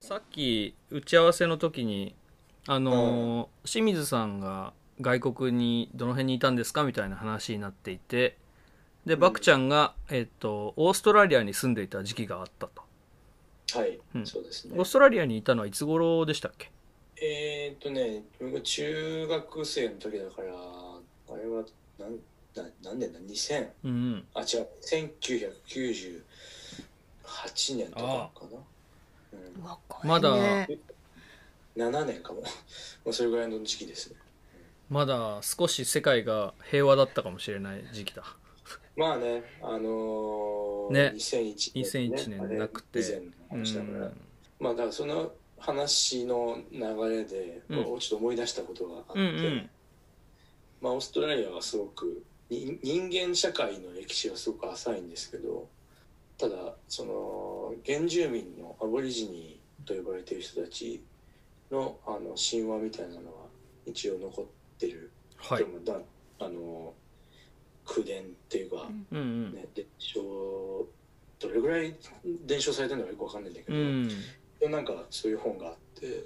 [0.00, 2.14] さっき打ち合わせの時に
[2.66, 8.38] あのー清水さんが外国にどの辺にいたんですかみたいな話になっていて
[9.04, 9.20] でうん。
[9.20, 12.82] バクちゃんが、えっとオーストラリアに住んでいた時期があったと。
[13.78, 14.26] はい、うん。
[14.26, 14.74] そうですね。
[14.78, 16.70] オーストラリアにいたのはいつ頃でしたっけ？
[17.20, 21.64] えー、っとね僕が中学生の時だからあれは
[21.98, 22.16] なんな
[22.82, 24.26] 何年だ？2000うんうん。
[24.34, 24.46] あ違う。
[24.82, 26.22] 1998
[27.76, 28.50] 年とかかな、
[29.32, 30.08] うん、若いね。
[30.08, 30.36] まだ。
[31.76, 32.40] 7年かも。
[32.42, 32.48] も
[33.06, 34.16] うそれぐらいの時期ですね。
[34.88, 38.24] まだ少し世界が平和だったかもしれない時期だ。
[38.96, 41.12] まあねあのー、ね。
[41.14, 43.00] 2001年、2001年なくて。
[43.00, 44.20] 以前の話だから、うん。
[44.58, 46.80] まあだからその話の流
[47.10, 47.84] れで、うん。
[47.84, 49.70] ちょっと思い出したことがあって、うんうん。
[50.80, 55.68] まあ、オーストラリアはすごくに人間社会の歴史はすごく浅いんですけど
[56.38, 61.02] ただその原住民のアボリジニと呼ばれている人たち
[61.70, 63.48] のあの神話みたいなのは
[63.84, 64.46] 一応残っ
[64.78, 65.58] てる、はい。
[65.58, 65.94] でもだ
[66.38, 66.94] あの
[67.84, 69.18] 口伝っていうか、うん。
[69.18, 70.20] うんね、伝承
[71.40, 71.94] どれぐらい
[72.46, 74.72] 伝承されてるのかよくわかんないんだけど、うん。
[74.72, 76.24] なんかそういう本があって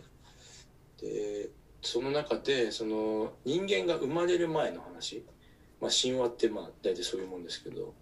[1.01, 1.49] で
[1.83, 5.25] その中でその人間が生まれる前の話、
[5.83, 7.93] まあ、神話ってまあ大体そういうもんですけど。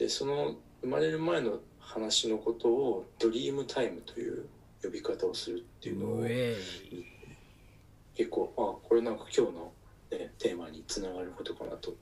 [0.00, 4.46] でその生まれる前の話のことをドリームタイムという
[4.82, 6.26] 呼び方をするっていうのを
[8.16, 9.72] 結構あこれなんか今日の、
[10.10, 11.94] ね、テーマにつながることかなと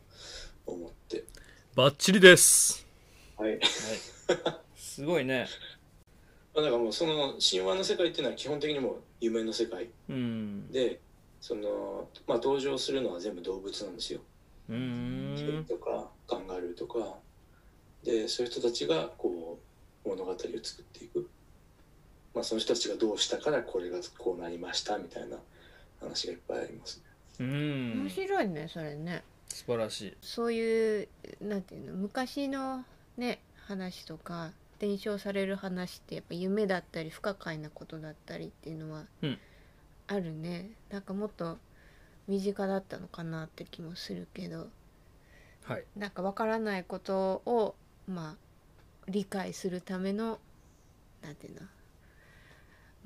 [0.64, 1.24] 思って。
[1.74, 2.87] バッチリです。
[3.37, 3.58] はい。
[4.76, 5.48] すごいね。
[6.54, 9.90] まあだからもうその神話の世界っていうのは基本的にもう夢の世界。
[10.08, 10.70] うん。
[10.70, 11.00] で
[11.40, 14.20] その、まあ、登場するのは全部動物なんですよ。
[14.68, 15.64] うん。
[15.68, 17.18] とかカンガルーとか
[18.04, 19.59] でそういう人たちがこ
[20.04, 21.28] う物語を作っていく、
[22.35, 25.37] まあ、その人たちがどうしたからこれがこうなりましたみたいな
[26.00, 27.04] 話がいっぱいありますね。
[27.40, 29.22] うん面白いねそれね。
[29.48, 30.16] 素晴らしい。
[30.20, 31.09] そういう
[31.40, 32.85] なんていうの昔の
[33.16, 39.38] ね話とか伝承される話ってやっぱ夢だったり不可解なことだったりっていうのはうん。
[40.11, 41.59] あるね、なんかもっと
[42.29, 44.69] 身近だったのかなって気もするけど。
[45.64, 45.85] はい。
[45.97, 47.75] なんかわからないことを
[48.07, 48.37] まあ
[49.09, 50.38] 理解するための
[51.23, 51.55] なんていう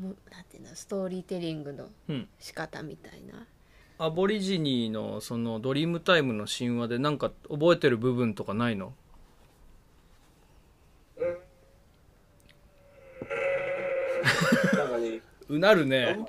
[0.00, 0.08] の？
[0.08, 0.74] もうなんていうの？
[0.74, 2.28] ストーリーテリングのうん。
[2.38, 3.46] 仕方みたいな、
[3.98, 8.92] アボリジニーのそのドリームタイムの神話でなんか覚えてる部分とかないの
[14.74, 15.20] なんかね
[15.56, 16.18] うなるね。
[16.18, 16.26] ま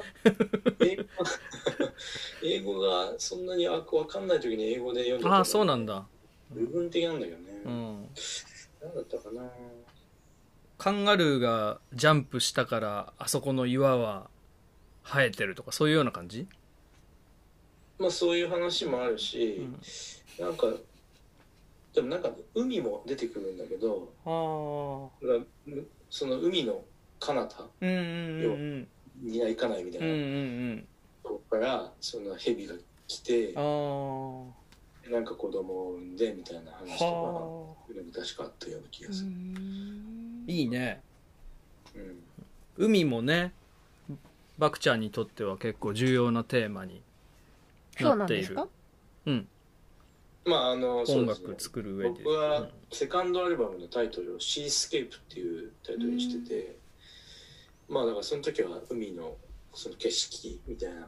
[0.81, 1.03] 英語
[2.43, 6.05] 英語がそんなにあ分かんない時に英語で読んでああそうなんだ。
[6.51, 8.09] 部分的なんだけどね、うん。
[8.81, 9.49] 何だったかな。
[10.77, 14.29] カンガルーがジャンプしたからあそこの岩は
[15.05, 16.47] 生えてるとかそういうような感じ？
[17.97, 19.65] まあそういう話もあるし、
[20.37, 20.67] なんか
[21.93, 24.11] でもなんか海も出てくるんだけど
[26.09, 26.83] その海の
[27.19, 28.47] 彼方うんうんう
[28.79, 28.87] ん
[29.21, 30.35] には行かないみたいうんうんうなんう
[30.75, 30.87] ん。
[31.23, 32.75] とこからその蛇が
[33.07, 39.29] 来てああなんか子供を産んでみたいな話とはかでも確かあったような気うがする、
[40.47, 41.01] いいね。
[41.95, 42.23] うん。
[42.77, 43.53] 海もね
[44.57, 47.01] バクちゃんにとっては結構重要なテーマに
[47.99, 48.73] そうなっているなんですか
[49.25, 49.47] うん。
[50.45, 52.23] まああのそう音ですね楽作る上で。
[52.23, 56.75] 僕はセカンドアルバムのタイトルを「シースケープ」っていうタイトルにしてて、
[57.93, 59.35] まあだからその時は海の
[59.73, 61.07] その景色みたいな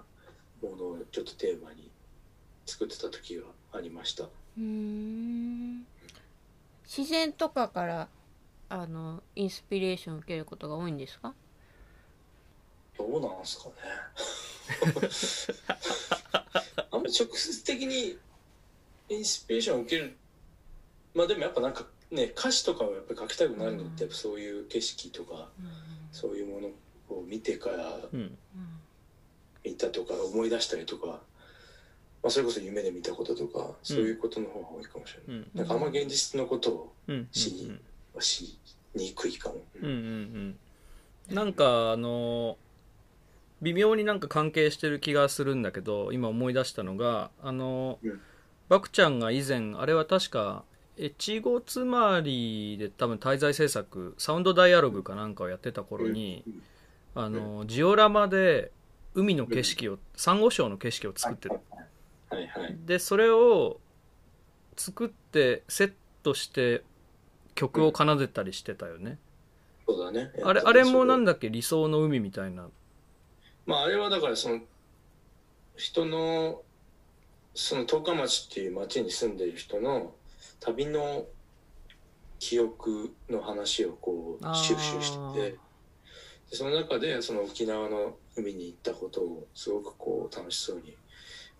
[0.62, 1.90] ものをちょっとテーマに
[2.66, 3.44] 作ってた時が
[3.74, 4.26] ありました。
[4.58, 5.86] うん
[6.86, 8.08] 自然とかから
[8.70, 11.34] あのインスピレーションを受けることが多いんですか？
[12.98, 13.74] どうなんすかね。
[16.92, 18.18] あんまり直接的に
[19.10, 20.16] インスピレーションを受ける
[21.14, 25.50] まあでもやっぱなんかね歌詞とかをやっぱり書きたくなるのってやっぱそういう景色とか
[26.16, 26.68] そういうもの
[27.18, 28.38] を見てからうん。
[29.66, 31.18] 見たとか思い出したりとか、ま
[32.26, 35.52] あ、それこそ夢で見たこととかそういうことの方が多いかもしれない、うん。
[35.56, 37.28] なんかあんま現実のことをうん。
[37.32, 37.78] しに
[38.14, 38.58] はし
[38.94, 40.58] にくいかも、うんうん
[41.30, 41.36] うん。
[41.36, 42.58] なんかあの
[43.62, 48.22] 微妙になんか関係してる気がするんだけど今思い出したのがあの、うん。
[48.70, 50.64] バクちゃんが以前あれは確か
[50.98, 56.62] 越後つまりで多分滞在制作サウンドダイアログかなんかをやってた頃に、うん。
[57.18, 58.72] あのジオラマで
[59.14, 61.56] 海の景色を、サンゴ礁の景色を作ってる、
[62.30, 63.80] はいはいでそれを
[64.76, 66.84] 作ってセットして
[67.54, 69.18] 曲を奏でたりしてたよね、
[69.88, 70.32] そうだね。
[70.44, 71.50] あれあれもなんだだっけ？
[71.50, 72.68] 理想の海みたいな。
[73.66, 74.60] まああれはだからその
[75.78, 76.62] 人の
[77.54, 80.14] その十日町っていう町に住んでいる人の
[80.60, 81.26] 旅の
[82.40, 85.58] 記憶の話をこう収集してて
[86.52, 90.96] でその中でその沖縄の海に行ったことをすごくこう楽しそうに、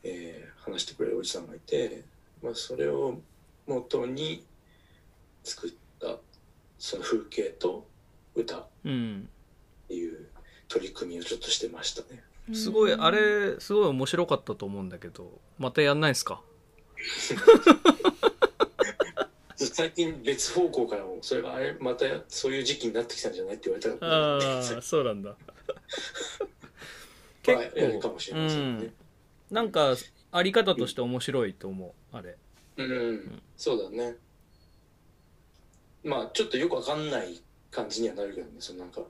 [0.04, 2.04] えー話してくれるおじさんがいて、
[2.42, 3.20] まあ、それを
[3.68, 4.44] 元に
[5.44, 6.18] 作った
[6.80, 7.86] その風景と
[8.34, 9.30] 歌っうん。
[9.88, 10.26] ていう
[10.68, 12.24] 取り組みをちょっとしてましたね。
[12.54, 16.42] すごいあれすごい面白かったと思うんだけどまたやんないですか？
[19.58, 25.36] 最近別方向からもそれがあれまたそういう時期になってきたんじゃないって言われたから、ああそうなんだ。
[27.48, 28.94] ま結あやる構かもしれませんね。
[29.52, 29.96] なんか
[30.32, 32.38] あり方として面白いと思うあれ。
[32.78, 34.18] うん、そうだね。
[36.04, 37.42] まあちょっとよくわかんない
[37.72, 39.02] 感じにはなるけどね、そのなんか、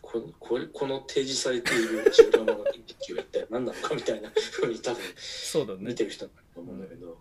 [0.00, 5.80] ここれこの提示されているジオラマの一 気は一体何なのかみたいなふうに多分そうだね。
[5.80, 7.18] 見てる人だと思うんだけど、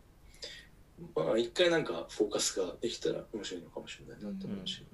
[1.16, 4.86] まあ一回なんかフォーカスができたら面白いのかもしれないなって思うし。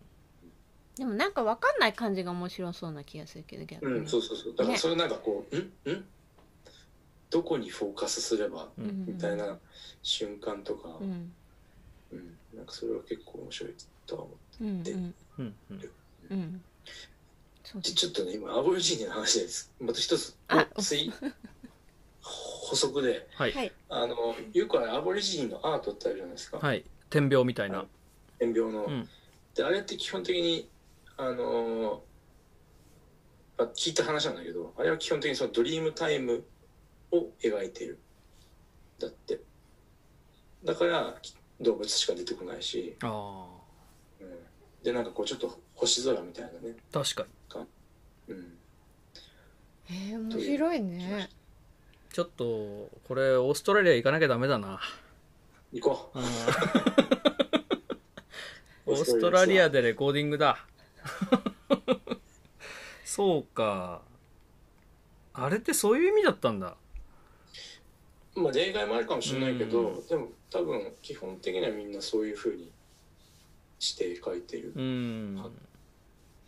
[0.97, 4.55] でもなんかわかんない感じが面白そうな気がするけど逆に、うん、そうそうそう。
[4.55, 5.59] だからそれなんかこう、ん？
[5.91, 6.05] ん？
[7.29, 9.59] どこにフォーカスすればうんみたいな
[10.01, 11.31] 瞬間とか、うん。
[12.11, 14.63] うん、なんかそれは結構面白いとは思う。
[14.63, 14.83] うん。
[14.83, 15.15] でうん。
[15.39, 15.55] うん。
[16.29, 16.61] うん。
[17.63, 19.69] そうちちょっとね、今、アボリジニの話です。
[19.81, 20.37] また一つ。
[20.47, 21.11] あ、追
[22.21, 23.51] 補足で、はい。
[23.53, 23.71] はい。
[23.89, 26.59] あの、よくあれ、アボリジニのアートってあるじゃないですか。
[26.59, 26.83] はい。
[27.09, 27.85] 点描みたいな。
[28.39, 28.85] 点描の。
[28.85, 29.09] うん。
[29.55, 30.69] で、あれって基本的に、
[31.19, 32.03] あの
[33.57, 36.43] あ聞いた話なんだけど、あれは基本的にそのドリームタイム
[37.11, 37.97] を描いてる。
[38.99, 39.39] だって。
[40.63, 41.15] だから、
[41.59, 43.47] 動物しか出てこないし、あ
[44.19, 46.75] うん、で、なんかこう、ちょっと星空みたいなね。
[46.93, 48.35] あ確かに。
[48.35, 48.57] うん。
[49.89, 51.29] えー、面白いね
[52.17, 54.79] ちょっとこれオーストラリア行かなきゃダメだな。
[55.71, 56.19] 行こう。
[58.87, 59.69] オーストラリア。
[59.69, 60.65] でレコーディングだ。
[63.05, 64.01] そうか。
[65.31, 66.75] あれってそういう意味だったんだ。
[68.33, 72.71] まあ例外もあるかもしれないけど、うでも多分基本的にはみんなそういうふうに
[73.77, 75.51] して書いてる、うん。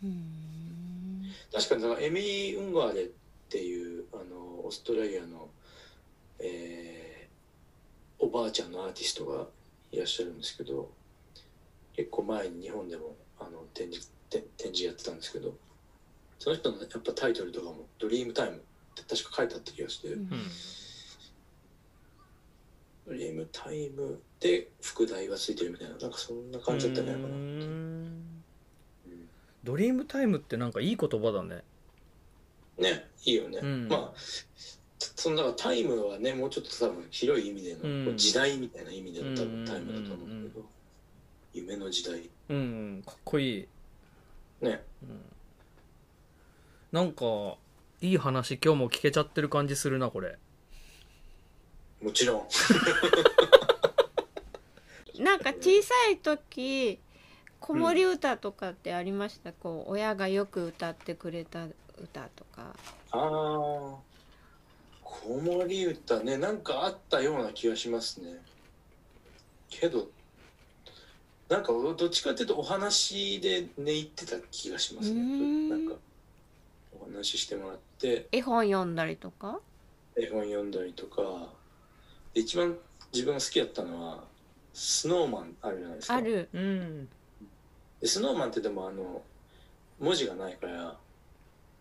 [0.02, 1.32] うん。
[1.52, 3.06] 確かにだからエミリー・ウンガーレっ
[3.48, 5.48] ていうあのオーストラリアの、
[6.42, 7.10] えー
[8.22, 9.46] おばあちゃんのアーティストが
[9.90, 10.90] いらっしゃるんですけど
[11.96, 15.54] 結構前に日本でもあの展示展展示やってたんですけど
[16.38, 18.60] その人のやっぱタイトルとかも「ドリームタイム」っ
[18.94, 20.20] て確か書いてあった気がして、うん。
[20.20, 20.28] うん。
[23.06, 28.44] ドリームタイムで副題がついてるみたいななんかそんな感じだったんじゃないかなうーん。
[29.64, 31.64] ドリームタイムってなんかいい言葉だね。
[32.78, 33.88] ねいいよね、うん。
[33.88, 34.18] まあ
[35.00, 38.04] そのだからタイムはねもうちょっと多分広い意味での、うん。
[38.06, 40.50] こう時代みたいな意味での多うん分タイムだと思うけど、うんうん
[41.52, 42.30] 夢の時代。
[42.48, 43.68] うんかっこいい。
[44.60, 44.84] ね。
[46.92, 47.56] なんか
[48.00, 50.38] いい話今日も聞けちゃってる感じするなこれ。
[52.00, 52.46] もちろん。
[55.22, 56.98] なんか小さい時
[57.58, 61.66] 子守歌とかってありました、こう親がよく歌ってくれた
[61.98, 62.74] 歌とか。
[63.10, 63.98] ああ
[65.10, 68.40] 子守歌ねなんかあったような気がしますね。
[69.68, 70.08] けど
[71.48, 75.20] なんかどっちかっていうとお話で寝入ってた気がしますね。
[75.20, 75.68] ん。
[75.68, 75.94] なんか
[77.00, 78.28] お話ししてもらって。
[78.30, 79.58] 絵本読んだりとか？
[80.16, 81.22] 絵本読んだりとか。
[82.32, 82.76] で一番
[83.12, 84.24] 自分が好きだったのは
[84.72, 86.14] スノーマンあるじゃないですか。
[86.14, 86.48] ある。
[86.52, 87.08] うん。
[88.00, 89.22] でスノーマンってでもあの
[89.98, 90.96] 文字がないから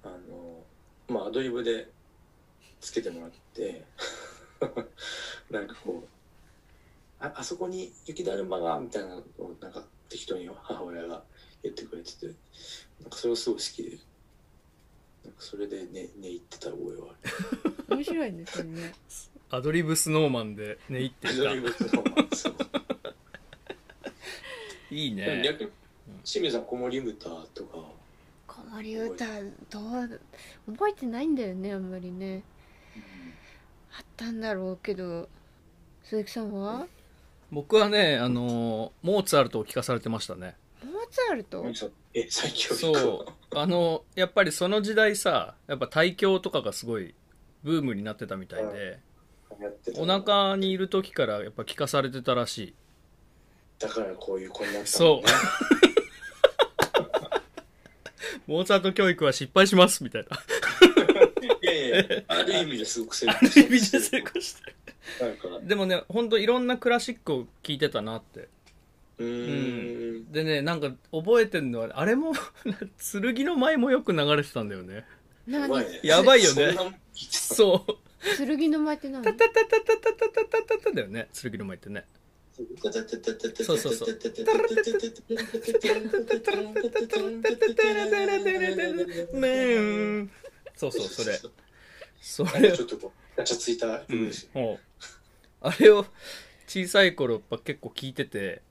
[0.04, 0.64] あの
[1.08, 1.88] まあアドリブで
[2.82, 3.84] つけてもらって。
[5.50, 6.08] なんかこう
[7.24, 11.24] ああそこに雪だるまがみたいなのをなんか適当に母親が
[11.64, 12.28] 言ってくれてて
[13.02, 13.98] なんかそれがすごい好きで。
[15.26, 17.96] なんかそれで寝寝入ってた覚えはある。
[17.96, 18.94] 面白いですよね。
[19.52, 22.54] アドリブスノーマンで寝入ってアいドリブスノーマンそう。
[22.54, 22.66] た
[24.92, 25.42] いいね。
[25.44, 25.72] 逆に
[26.24, 27.92] 清水さん子守歌とか。
[28.48, 29.26] 子守歌
[29.70, 30.22] どう
[30.68, 32.44] 覚えてないんだよねあんまりね
[33.98, 35.28] あったんだろうけど
[36.04, 36.88] 鈴木さんは？
[37.52, 40.56] 僕はねあのモーツァルトを聞かされてましたね。
[40.84, 41.66] モーツァルト？
[42.14, 43.58] え最強そう。
[43.58, 47.16] あのやっぱりその時代さやっぱ大教とかがすごい
[47.64, 49.00] ブームになってたみたいで
[49.60, 50.02] やってた。
[50.02, 52.74] お腹にいる時からやっぱ聞かされてたらしい。
[53.80, 55.28] だからこういう子になったそう。
[58.46, 60.38] モーツァルト教育は失敗しますみたいな
[62.28, 64.76] ある意味ですごく成功ある意味で成功してる。
[65.68, 68.48] でもねほんといろんなクラシックを聴いてたなって。
[69.18, 70.32] うーん。
[70.32, 72.34] でねなんか覚えてるのはあれも
[73.12, 75.06] 剣の舞もよく流れてたんだよね。
[75.48, 75.84] 何？
[76.04, 76.76] やばいよね。
[77.14, 77.98] そう。
[78.38, 79.24] 剣の舞って何？
[79.24, 82.06] タタタタタタタタタタタだよね剣の舞ってね
[82.60, 84.10] そうそうそう
[90.76, 91.40] そうそうそれ
[92.22, 94.62] それちょっとこうガチャついた曲ですよ。
[94.62, 94.80] もう
[95.62, 96.06] あれを
[96.68, 98.62] 小さい頃やっぱ結構聞いてて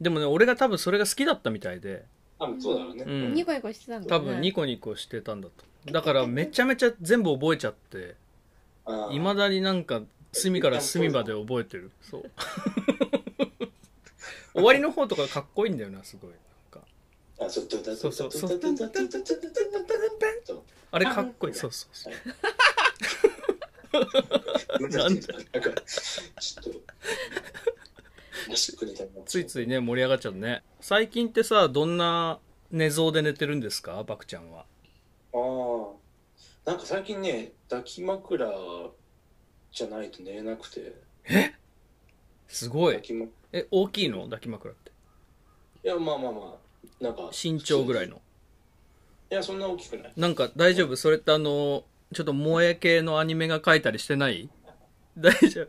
[0.00, 2.04] でもね俺が多分それが好きだったみたいで。
[2.38, 3.04] 多分そうだろうね。
[3.04, 3.34] うん。
[3.34, 5.92] ニコニコしてたんだ多分ニコニコしてたんだと。
[5.92, 8.16] だからめちゃめちゃ全部覚えちゃって
[9.12, 11.90] いまだになんか隅から隅まで覚えてる。
[12.02, 12.30] そう。
[14.52, 16.30] 終わりの方とかかっこいいんだよなすごい。
[16.30, 16.38] なん
[16.70, 16.80] か。
[17.38, 17.96] あそうそう。
[17.96, 18.60] そうそうそう
[20.90, 21.54] あれかっこいい。
[21.54, 22.14] そうそうそう
[24.80, 25.28] なんか
[26.40, 26.70] ちょっと
[29.24, 30.62] ついついね盛り上がっちゃうね。
[30.80, 32.38] 最近ってさどんな
[32.70, 34.04] 寝相で寝てるんですか？
[34.04, 34.66] バクちゃんは。
[35.32, 35.38] ああ
[36.70, 38.46] なんか最近ね抱き枕
[39.72, 40.94] じゃないと寝れなくて。
[42.48, 43.00] すごい。
[43.52, 44.24] え大きいの？
[44.24, 44.92] 抱き枕って。
[45.82, 46.56] やまあまあまあ。
[47.02, 48.22] なんか身長ぐらいの。
[49.30, 50.12] いやそんな大きくない。
[50.16, 50.96] なんか大丈夫？
[50.96, 51.84] それってあの
[52.14, 54.48] ちょっと萌え系のアニメが書いたりしてない？
[55.18, 55.68] 大丈夫？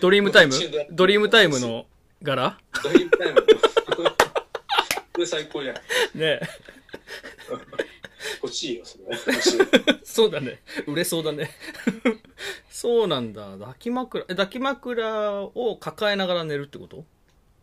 [0.00, 0.52] ドリームタイム？
[0.90, 1.86] ドリームタイムの
[2.22, 2.58] 柄？
[2.82, 3.42] ドリームタイム。
[5.12, 5.76] これ最高じゃん。
[6.18, 6.40] ね
[8.42, 9.04] 欲しいよそれ。
[10.04, 10.60] そうだね。
[10.86, 11.50] 売れそうだね。
[12.70, 13.56] そうなんだ。
[13.58, 17.04] 抱き枕え抱き枕を抱えながら寝るってこと？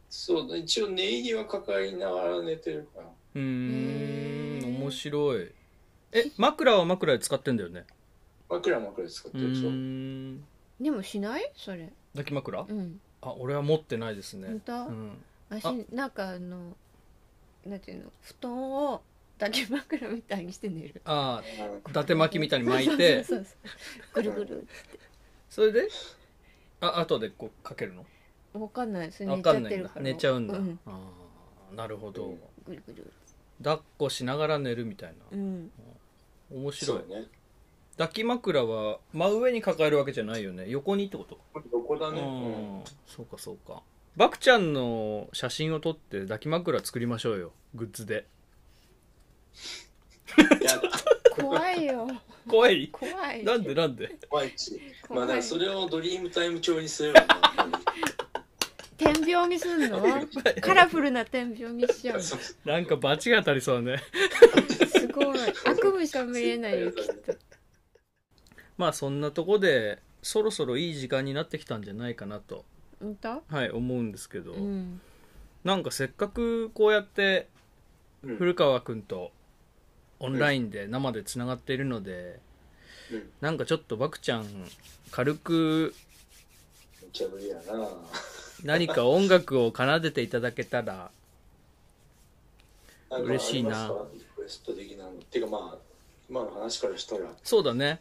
[0.10, 5.52] そう一応寝入りは抱えながら寝てるからうーん面白い
[6.12, 7.86] え枕は枕で使ってんだよね？
[8.50, 9.70] 枕は枕で使ってうるでしょ。
[9.70, 10.44] ーん。
[10.80, 11.52] でもしない？
[11.56, 11.92] それ。
[12.14, 12.62] 抱き枕？
[12.62, 13.00] うん。
[13.22, 14.48] あ俺は持ってないですね。
[14.48, 14.74] 本当？
[14.74, 15.18] うん。
[15.50, 15.74] 私あ。
[15.92, 16.76] なんかあの
[17.66, 18.12] なんていうの？
[18.22, 19.02] 布団を
[19.40, 21.02] 抱き枕みたいにして寝る。
[21.06, 23.24] あああ伊達巻きみたいに巻いて。
[23.26, 24.24] そうそうそう。
[24.24, 24.68] ぐるぐる
[25.50, 25.90] それで？
[26.82, 28.06] あ後でこうかけるの？
[28.54, 29.12] わかんない。
[29.12, 29.90] それわ寝ちゃかんないんだ。
[29.90, 30.02] ってるから。
[30.02, 31.00] 寝ちゃうんだ、うん、あ
[31.74, 33.12] あなるほど、うんぐるぐる。
[33.64, 35.16] 抱っこしながら寝るみたいな。
[35.32, 35.72] うん
[36.52, 37.00] 面白い。
[37.00, 37.26] そうね。
[37.98, 40.66] 抱き枕は真上に抱えるわけじゃないよね。
[40.68, 41.40] 横にってこと？
[41.72, 42.84] どこだね、うん。
[43.08, 43.82] そうかそうか。
[44.18, 47.52] バクちゃんの写真を撮って抱き枕作りましょうよ。
[47.74, 48.26] グッズで。
[51.36, 52.08] 怖いよ。
[52.50, 52.90] 怖い？
[52.90, 53.44] 怖い。
[53.44, 53.74] なんで？
[53.74, 54.16] なんで？
[54.30, 54.80] 怖いし。
[55.10, 57.28] まあだからそれをドリームタイム調にすればね
[58.98, 60.02] 天秤にすんの？
[60.62, 62.20] カラフルな天秤にしちゃう
[62.66, 63.98] なんか罰が当たりそうだね。
[63.98, 64.65] す
[65.16, 65.40] ごい。
[65.66, 67.34] 悪夢しか見えないよきっと。
[68.78, 72.66] まあそんなとこでそろそろいい時間になってきたんじゃないかなと。
[73.00, 73.44] 本当？
[73.48, 75.02] はい思うんですけど、うん。
[75.64, 77.48] なんかせっかくこうやって
[78.24, 78.38] うん。
[78.38, 79.32] 古川君と
[80.20, 82.40] オンラインで生でつながっているので、
[83.12, 83.30] うん。
[83.42, 84.46] なんかちょっとバクちゃん
[85.12, 85.94] 軽く
[87.02, 87.62] めっちゃ無理やな。
[88.64, 91.12] 何か音楽を奏でていただけたら
[93.12, 94.35] 嬉しいなありますか？
[94.46, 95.12] リクエスト的なの。
[95.12, 95.78] っていうかまあ
[96.30, 98.00] 今の話からしたらそうだね。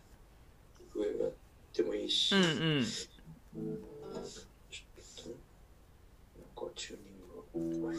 [0.94, 1.32] 上やっ
[1.72, 2.44] てもいいし、うんう
[2.80, 2.84] ん。
[2.84, 3.64] ちょっ
[5.16, 7.14] となんかチューニン
[7.80, 7.94] グが。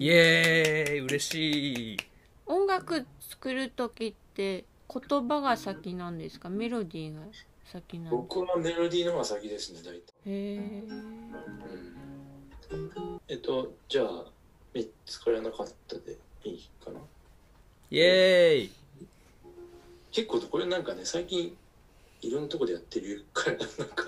[0.00, 1.96] イエーイ嬉しい。
[2.46, 6.50] 音楽作る時って言葉が先なんですか？
[6.50, 7.20] メロディーが
[7.64, 10.82] 先なんです僕はメロディーの方が先ですね大体、へえ
[12.70, 14.24] うん、えっとじゃあ
[14.74, 16.98] 3つからなかったでいいかな？
[17.94, 18.70] イエーイ。
[20.10, 21.56] 結構これなんかね最近
[22.22, 24.06] いろんなとこでやってるからなんか。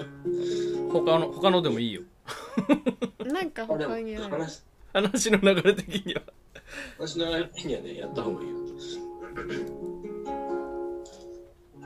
[0.91, 2.03] 他の他のでもいいよ。
[3.25, 4.35] なんか他にある？
[4.35, 4.63] 話
[4.93, 6.23] 話の流れ的には。
[6.99, 8.57] 話の流れ的にはねやった方がいいよ。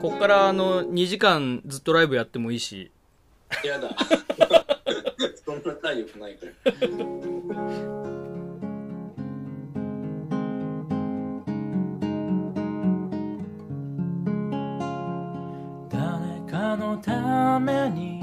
[0.01, 2.89] こっからあの2時間ずっとライブやってもいいし。
[3.63, 3.95] やだ。
[5.45, 8.20] そんな体力ないから
[16.81, 18.19] のために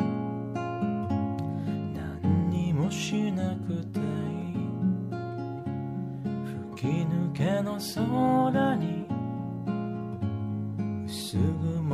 [1.94, 4.04] 何にもしなくていい。
[6.74, 9.06] 吹き抜けの空に
[11.06, 11.88] 薄雲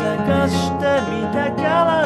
[0.00, 2.01] ないで探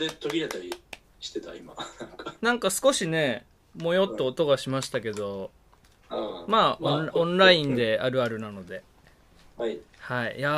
[0.00, 0.74] で途切れたり
[1.20, 3.44] してた今なんかなんか少しね
[3.76, 5.50] もよっと音がしましたけど
[6.08, 8.82] あまあオンオンラインでであるあるなので
[9.60, 9.78] はい。
[9.98, 10.38] はい。
[10.38, 10.50] いや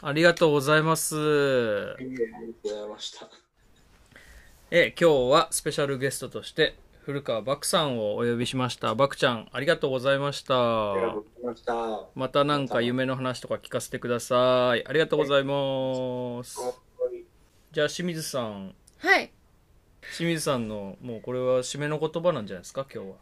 [0.00, 1.14] ー、ありがとうございます。
[1.14, 3.28] ありがとうございました。
[4.70, 8.94] えー今日はスペシャルゲストとして、古川漠さんをお呼びしました。
[8.94, 10.92] 漠ちゃん、ありがとうございました。
[10.92, 12.00] ありがとうございました。
[12.14, 14.86] またなんか夢の話とか聞かせてください。
[14.86, 16.89] ありがとうございます。
[17.72, 19.30] じゃあ清水さん、はい。
[20.16, 23.16] 清水さんのもうこれは締めの言葉なんじゃないですか、今日は。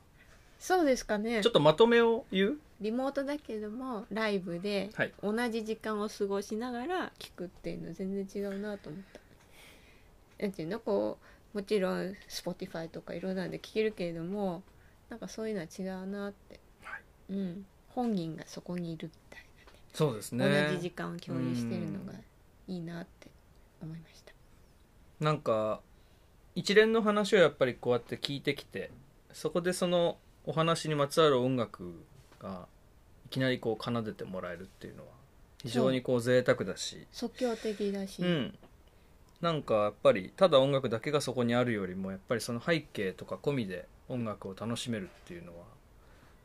[0.59, 1.42] そうですかね。
[1.42, 2.59] ちょっとまとめを言う？
[2.80, 5.12] リモートだけどもライブではい。
[5.22, 9.20] 同じ時間を過ごしながら聞くっていうの全然違うなと思った。
[10.42, 10.80] なんていうの？
[10.80, 11.18] こ
[11.53, 14.62] うもちろん Spotify とかいろんなんで聞けるけれども
[15.11, 17.03] なんかそういうのは違うなって、はい。
[17.34, 19.44] うん、本人がそこにいるみたい
[19.92, 20.68] そうですな、ね。
[20.70, 22.14] 同じ時間を共有してるのが
[22.66, 23.28] いいなって
[23.82, 24.28] 思いました。
[25.21, 25.81] なんか
[26.55, 28.91] 一連の話をやっぱりこうやって聞いてきて
[29.33, 31.93] そこでそのお話にまつわる音楽
[32.41, 32.66] が
[33.27, 35.09] いきなりこう奏でてもらえるっていうのは
[35.62, 37.07] 非常にこう贅沢だし。
[37.12, 38.59] 即興的だし、うん。
[39.41, 45.64] なんかやっぱりただ音楽だけがそこにあるよりもやっぱりその背景とか込みで音楽を楽しめるっていうのは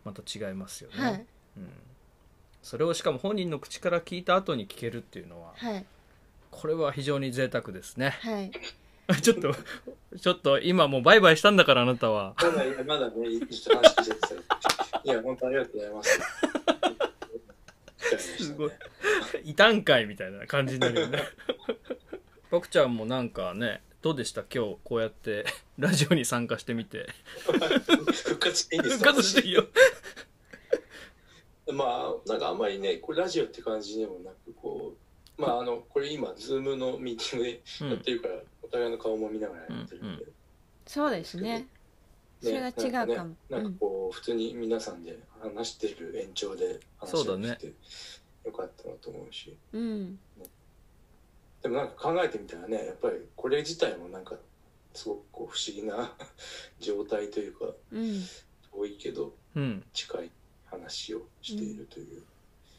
[0.04, 1.26] また違いますよね、はい。
[1.58, 1.70] うん、
[2.62, 5.86] それをしかも本人の口から聞いた後に聞けるっていうのははい
[6.54, 8.52] これは非常に贅沢ですねはい
[9.22, 9.54] ちょっと、
[10.18, 12.36] ちょっと今もうバイバイしたんだからあなたは。
[12.42, 14.36] まだ、いやまだね、ちょっと話聞いてて。
[15.04, 16.20] いや、本当ありがとうございます。
[18.44, 18.72] すごい。
[19.44, 21.20] 異端会みたいな感じになるよね。
[22.50, 24.44] バクちゃんもなんかね、どうでした？
[24.44, 25.46] 今日こうやって
[25.78, 27.08] ラジオに参加してみて。
[27.44, 29.68] 復活していいんです復か活していいよ。
[31.74, 35.03] まあ、なんかあんまりね、これラジオって感じでもなく、こう、
[35.38, 37.90] まあ、あの、これ今、ズームのミーティングでうん。
[37.90, 40.26] やってるから、お互いの顔も見ながらやってるんで。
[40.86, 41.68] そうですね。
[42.42, 47.74] それが違うかも、なんかねなんかこう、普通に皆さんで話してる延長で話して、
[48.46, 49.58] よかったなと思うし。
[49.72, 50.20] うん、うん
[51.64, 54.36] でもなんか考えてみたらね、やっぱりこれ自体もなんか、
[54.94, 56.14] すごくこう不思議な
[56.80, 58.22] 状態というか、うん。
[58.74, 59.84] 遠いけどうん。
[59.94, 60.32] 近い
[60.66, 62.24] 話をしているという、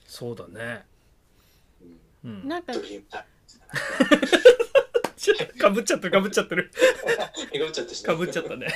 [0.07, 0.85] そうだね。
[2.25, 2.49] うんうん。
[2.49, 2.73] なんか
[5.59, 6.71] かぶっちゃってるかぶっちゃってる。
[7.53, 7.59] ム。
[7.59, 8.69] かぶっちゃったしねかぶっちゃったね。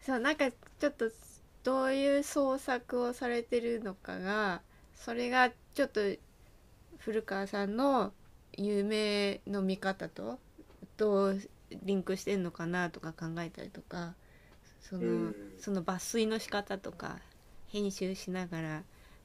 [0.00, 1.10] そうなんかちょっと
[1.62, 4.62] どういう創作をされてるのかが
[4.94, 6.00] それがちょっと
[6.98, 8.12] 古川さんの
[8.56, 10.38] 夢の見方と
[10.96, 11.40] どう
[11.84, 14.14] リンクしてんのかなとか考えたりとか
[14.80, 17.18] その,、うんその抜粋の仕方とか
[17.68, 18.82] 編集しながら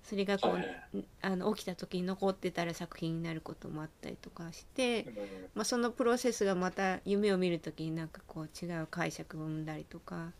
[0.07, 5.13] それがこう、はいはいあの起きた時に残ってたら作品になることもあったりとかして、うん
[5.55, 10.31] まあ、そのプロセスがまた夢を見る時になんかこう違う解釈を生んだりとか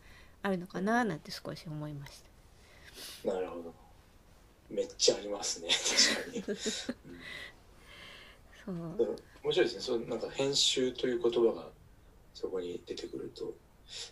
[0.42, 2.22] あるのかななんて少し思いまし
[3.22, 3.34] た。
[3.34, 3.74] なるほど。
[4.70, 6.56] めっちゃありますね、確かに。
[8.64, 9.80] そううん面白いですね。
[9.82, 11.68] そうなんか編集という言葉が
[12.34, 13.54] そこに出てくると、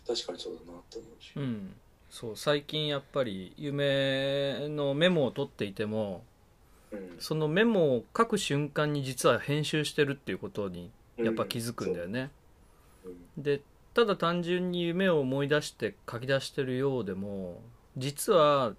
[0.05, 1.31] 確かにそうだなと思うし。
[1.35, 1.75] うん。
[2.09, 6.23] そう、最近やっぱり夢のメモを取っていても、
[6.91, 7.15] うん。
[7.19, 12.31] そのメモを書く瞬間に実は編集してるっていうことにやっぱ気づくんだよね。
[13.03, 13.13] そう。
[13.37, 13.43] うん。
[13.43, 13.61] で
[13.93, 17.61] ただ単純に夢を思い出して書き出してるようでも
[17.97, 18.75] 実は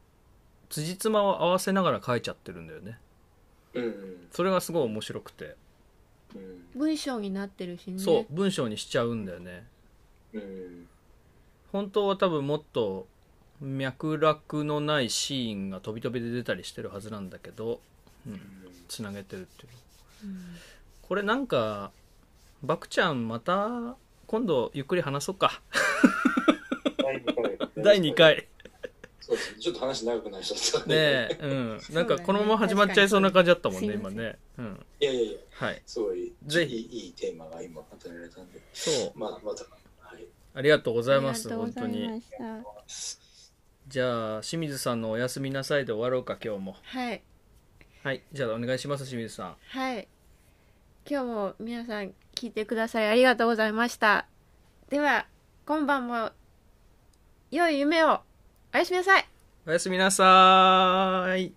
[0.68, 2.98] 辻褄を合わせながら書いちゃってるんだよね。
[3.74, 4.28] うんうん。
[4.30, 5.56] それがすごい面白くて、
[6.34, 6.66] うん。
[6.74, 7.98] 文章になってるしね。
[7.98, 9.66] そう文章にしちゃうんだよね。
[10.32, 10.88] うん。
[11.72, 13.06] 本当は多分もっと
[13.62, 17.80] 脈絡のないシーンが飛び飛びで出たりしてるはずなんだけど、
[18.26, 18.40] うん、
[18.88, 19.68] つなげてるってい
[20.24, 20.38] ううん
[21.02, 21.90] これなんか
[22.62, 23.96] バクちゃんまた
[24.26, 25.62] 今度ゆっくり話そうか
[27.02, 27.82] 第2回。
[27.82, 28.14] 第2。
[28.14, 28.48] 回
[29.20, 29.60] そうですね。
[29.60, 31.80] ちょっと話長くなりそうですねえ、うん。
[31.90, 34.38] なんかこのまま始まっちゃいそうな感じだったもんね、今ね。
[34.56, 34.86] うん。
[35.00, 35.82] いやいやいや、はい。
[35.86, 39.18] すごい、ぜひいいテーマが今与えられたんで、そう。
[39.18, 39.64] まあ、また、
[40.00, 40.24] はい。
[40.54, 42.22] ありがとうございます、ありがとう本当ございまに。
[42.86, 43.27] した
[43.88, 46.76] じゃあ清水さんの「おやすみなさい」で終わろうか今日も。
[46.82, 47.22] はい。
[48.02, 49.56] はいじゃあお願いします清水さん。
[49.68, 50.06] はい。
[51.10, 54.26] 今日も皆さん聞いてくださりありがとうございました。
[54.90, 55.26] では
[55.64, 56.32] 今晩も
[57.50, 58.20] 良い夢を
[58.74, 59.26] おやすみなさい。
[59.66, 61.52] おやすみなさい。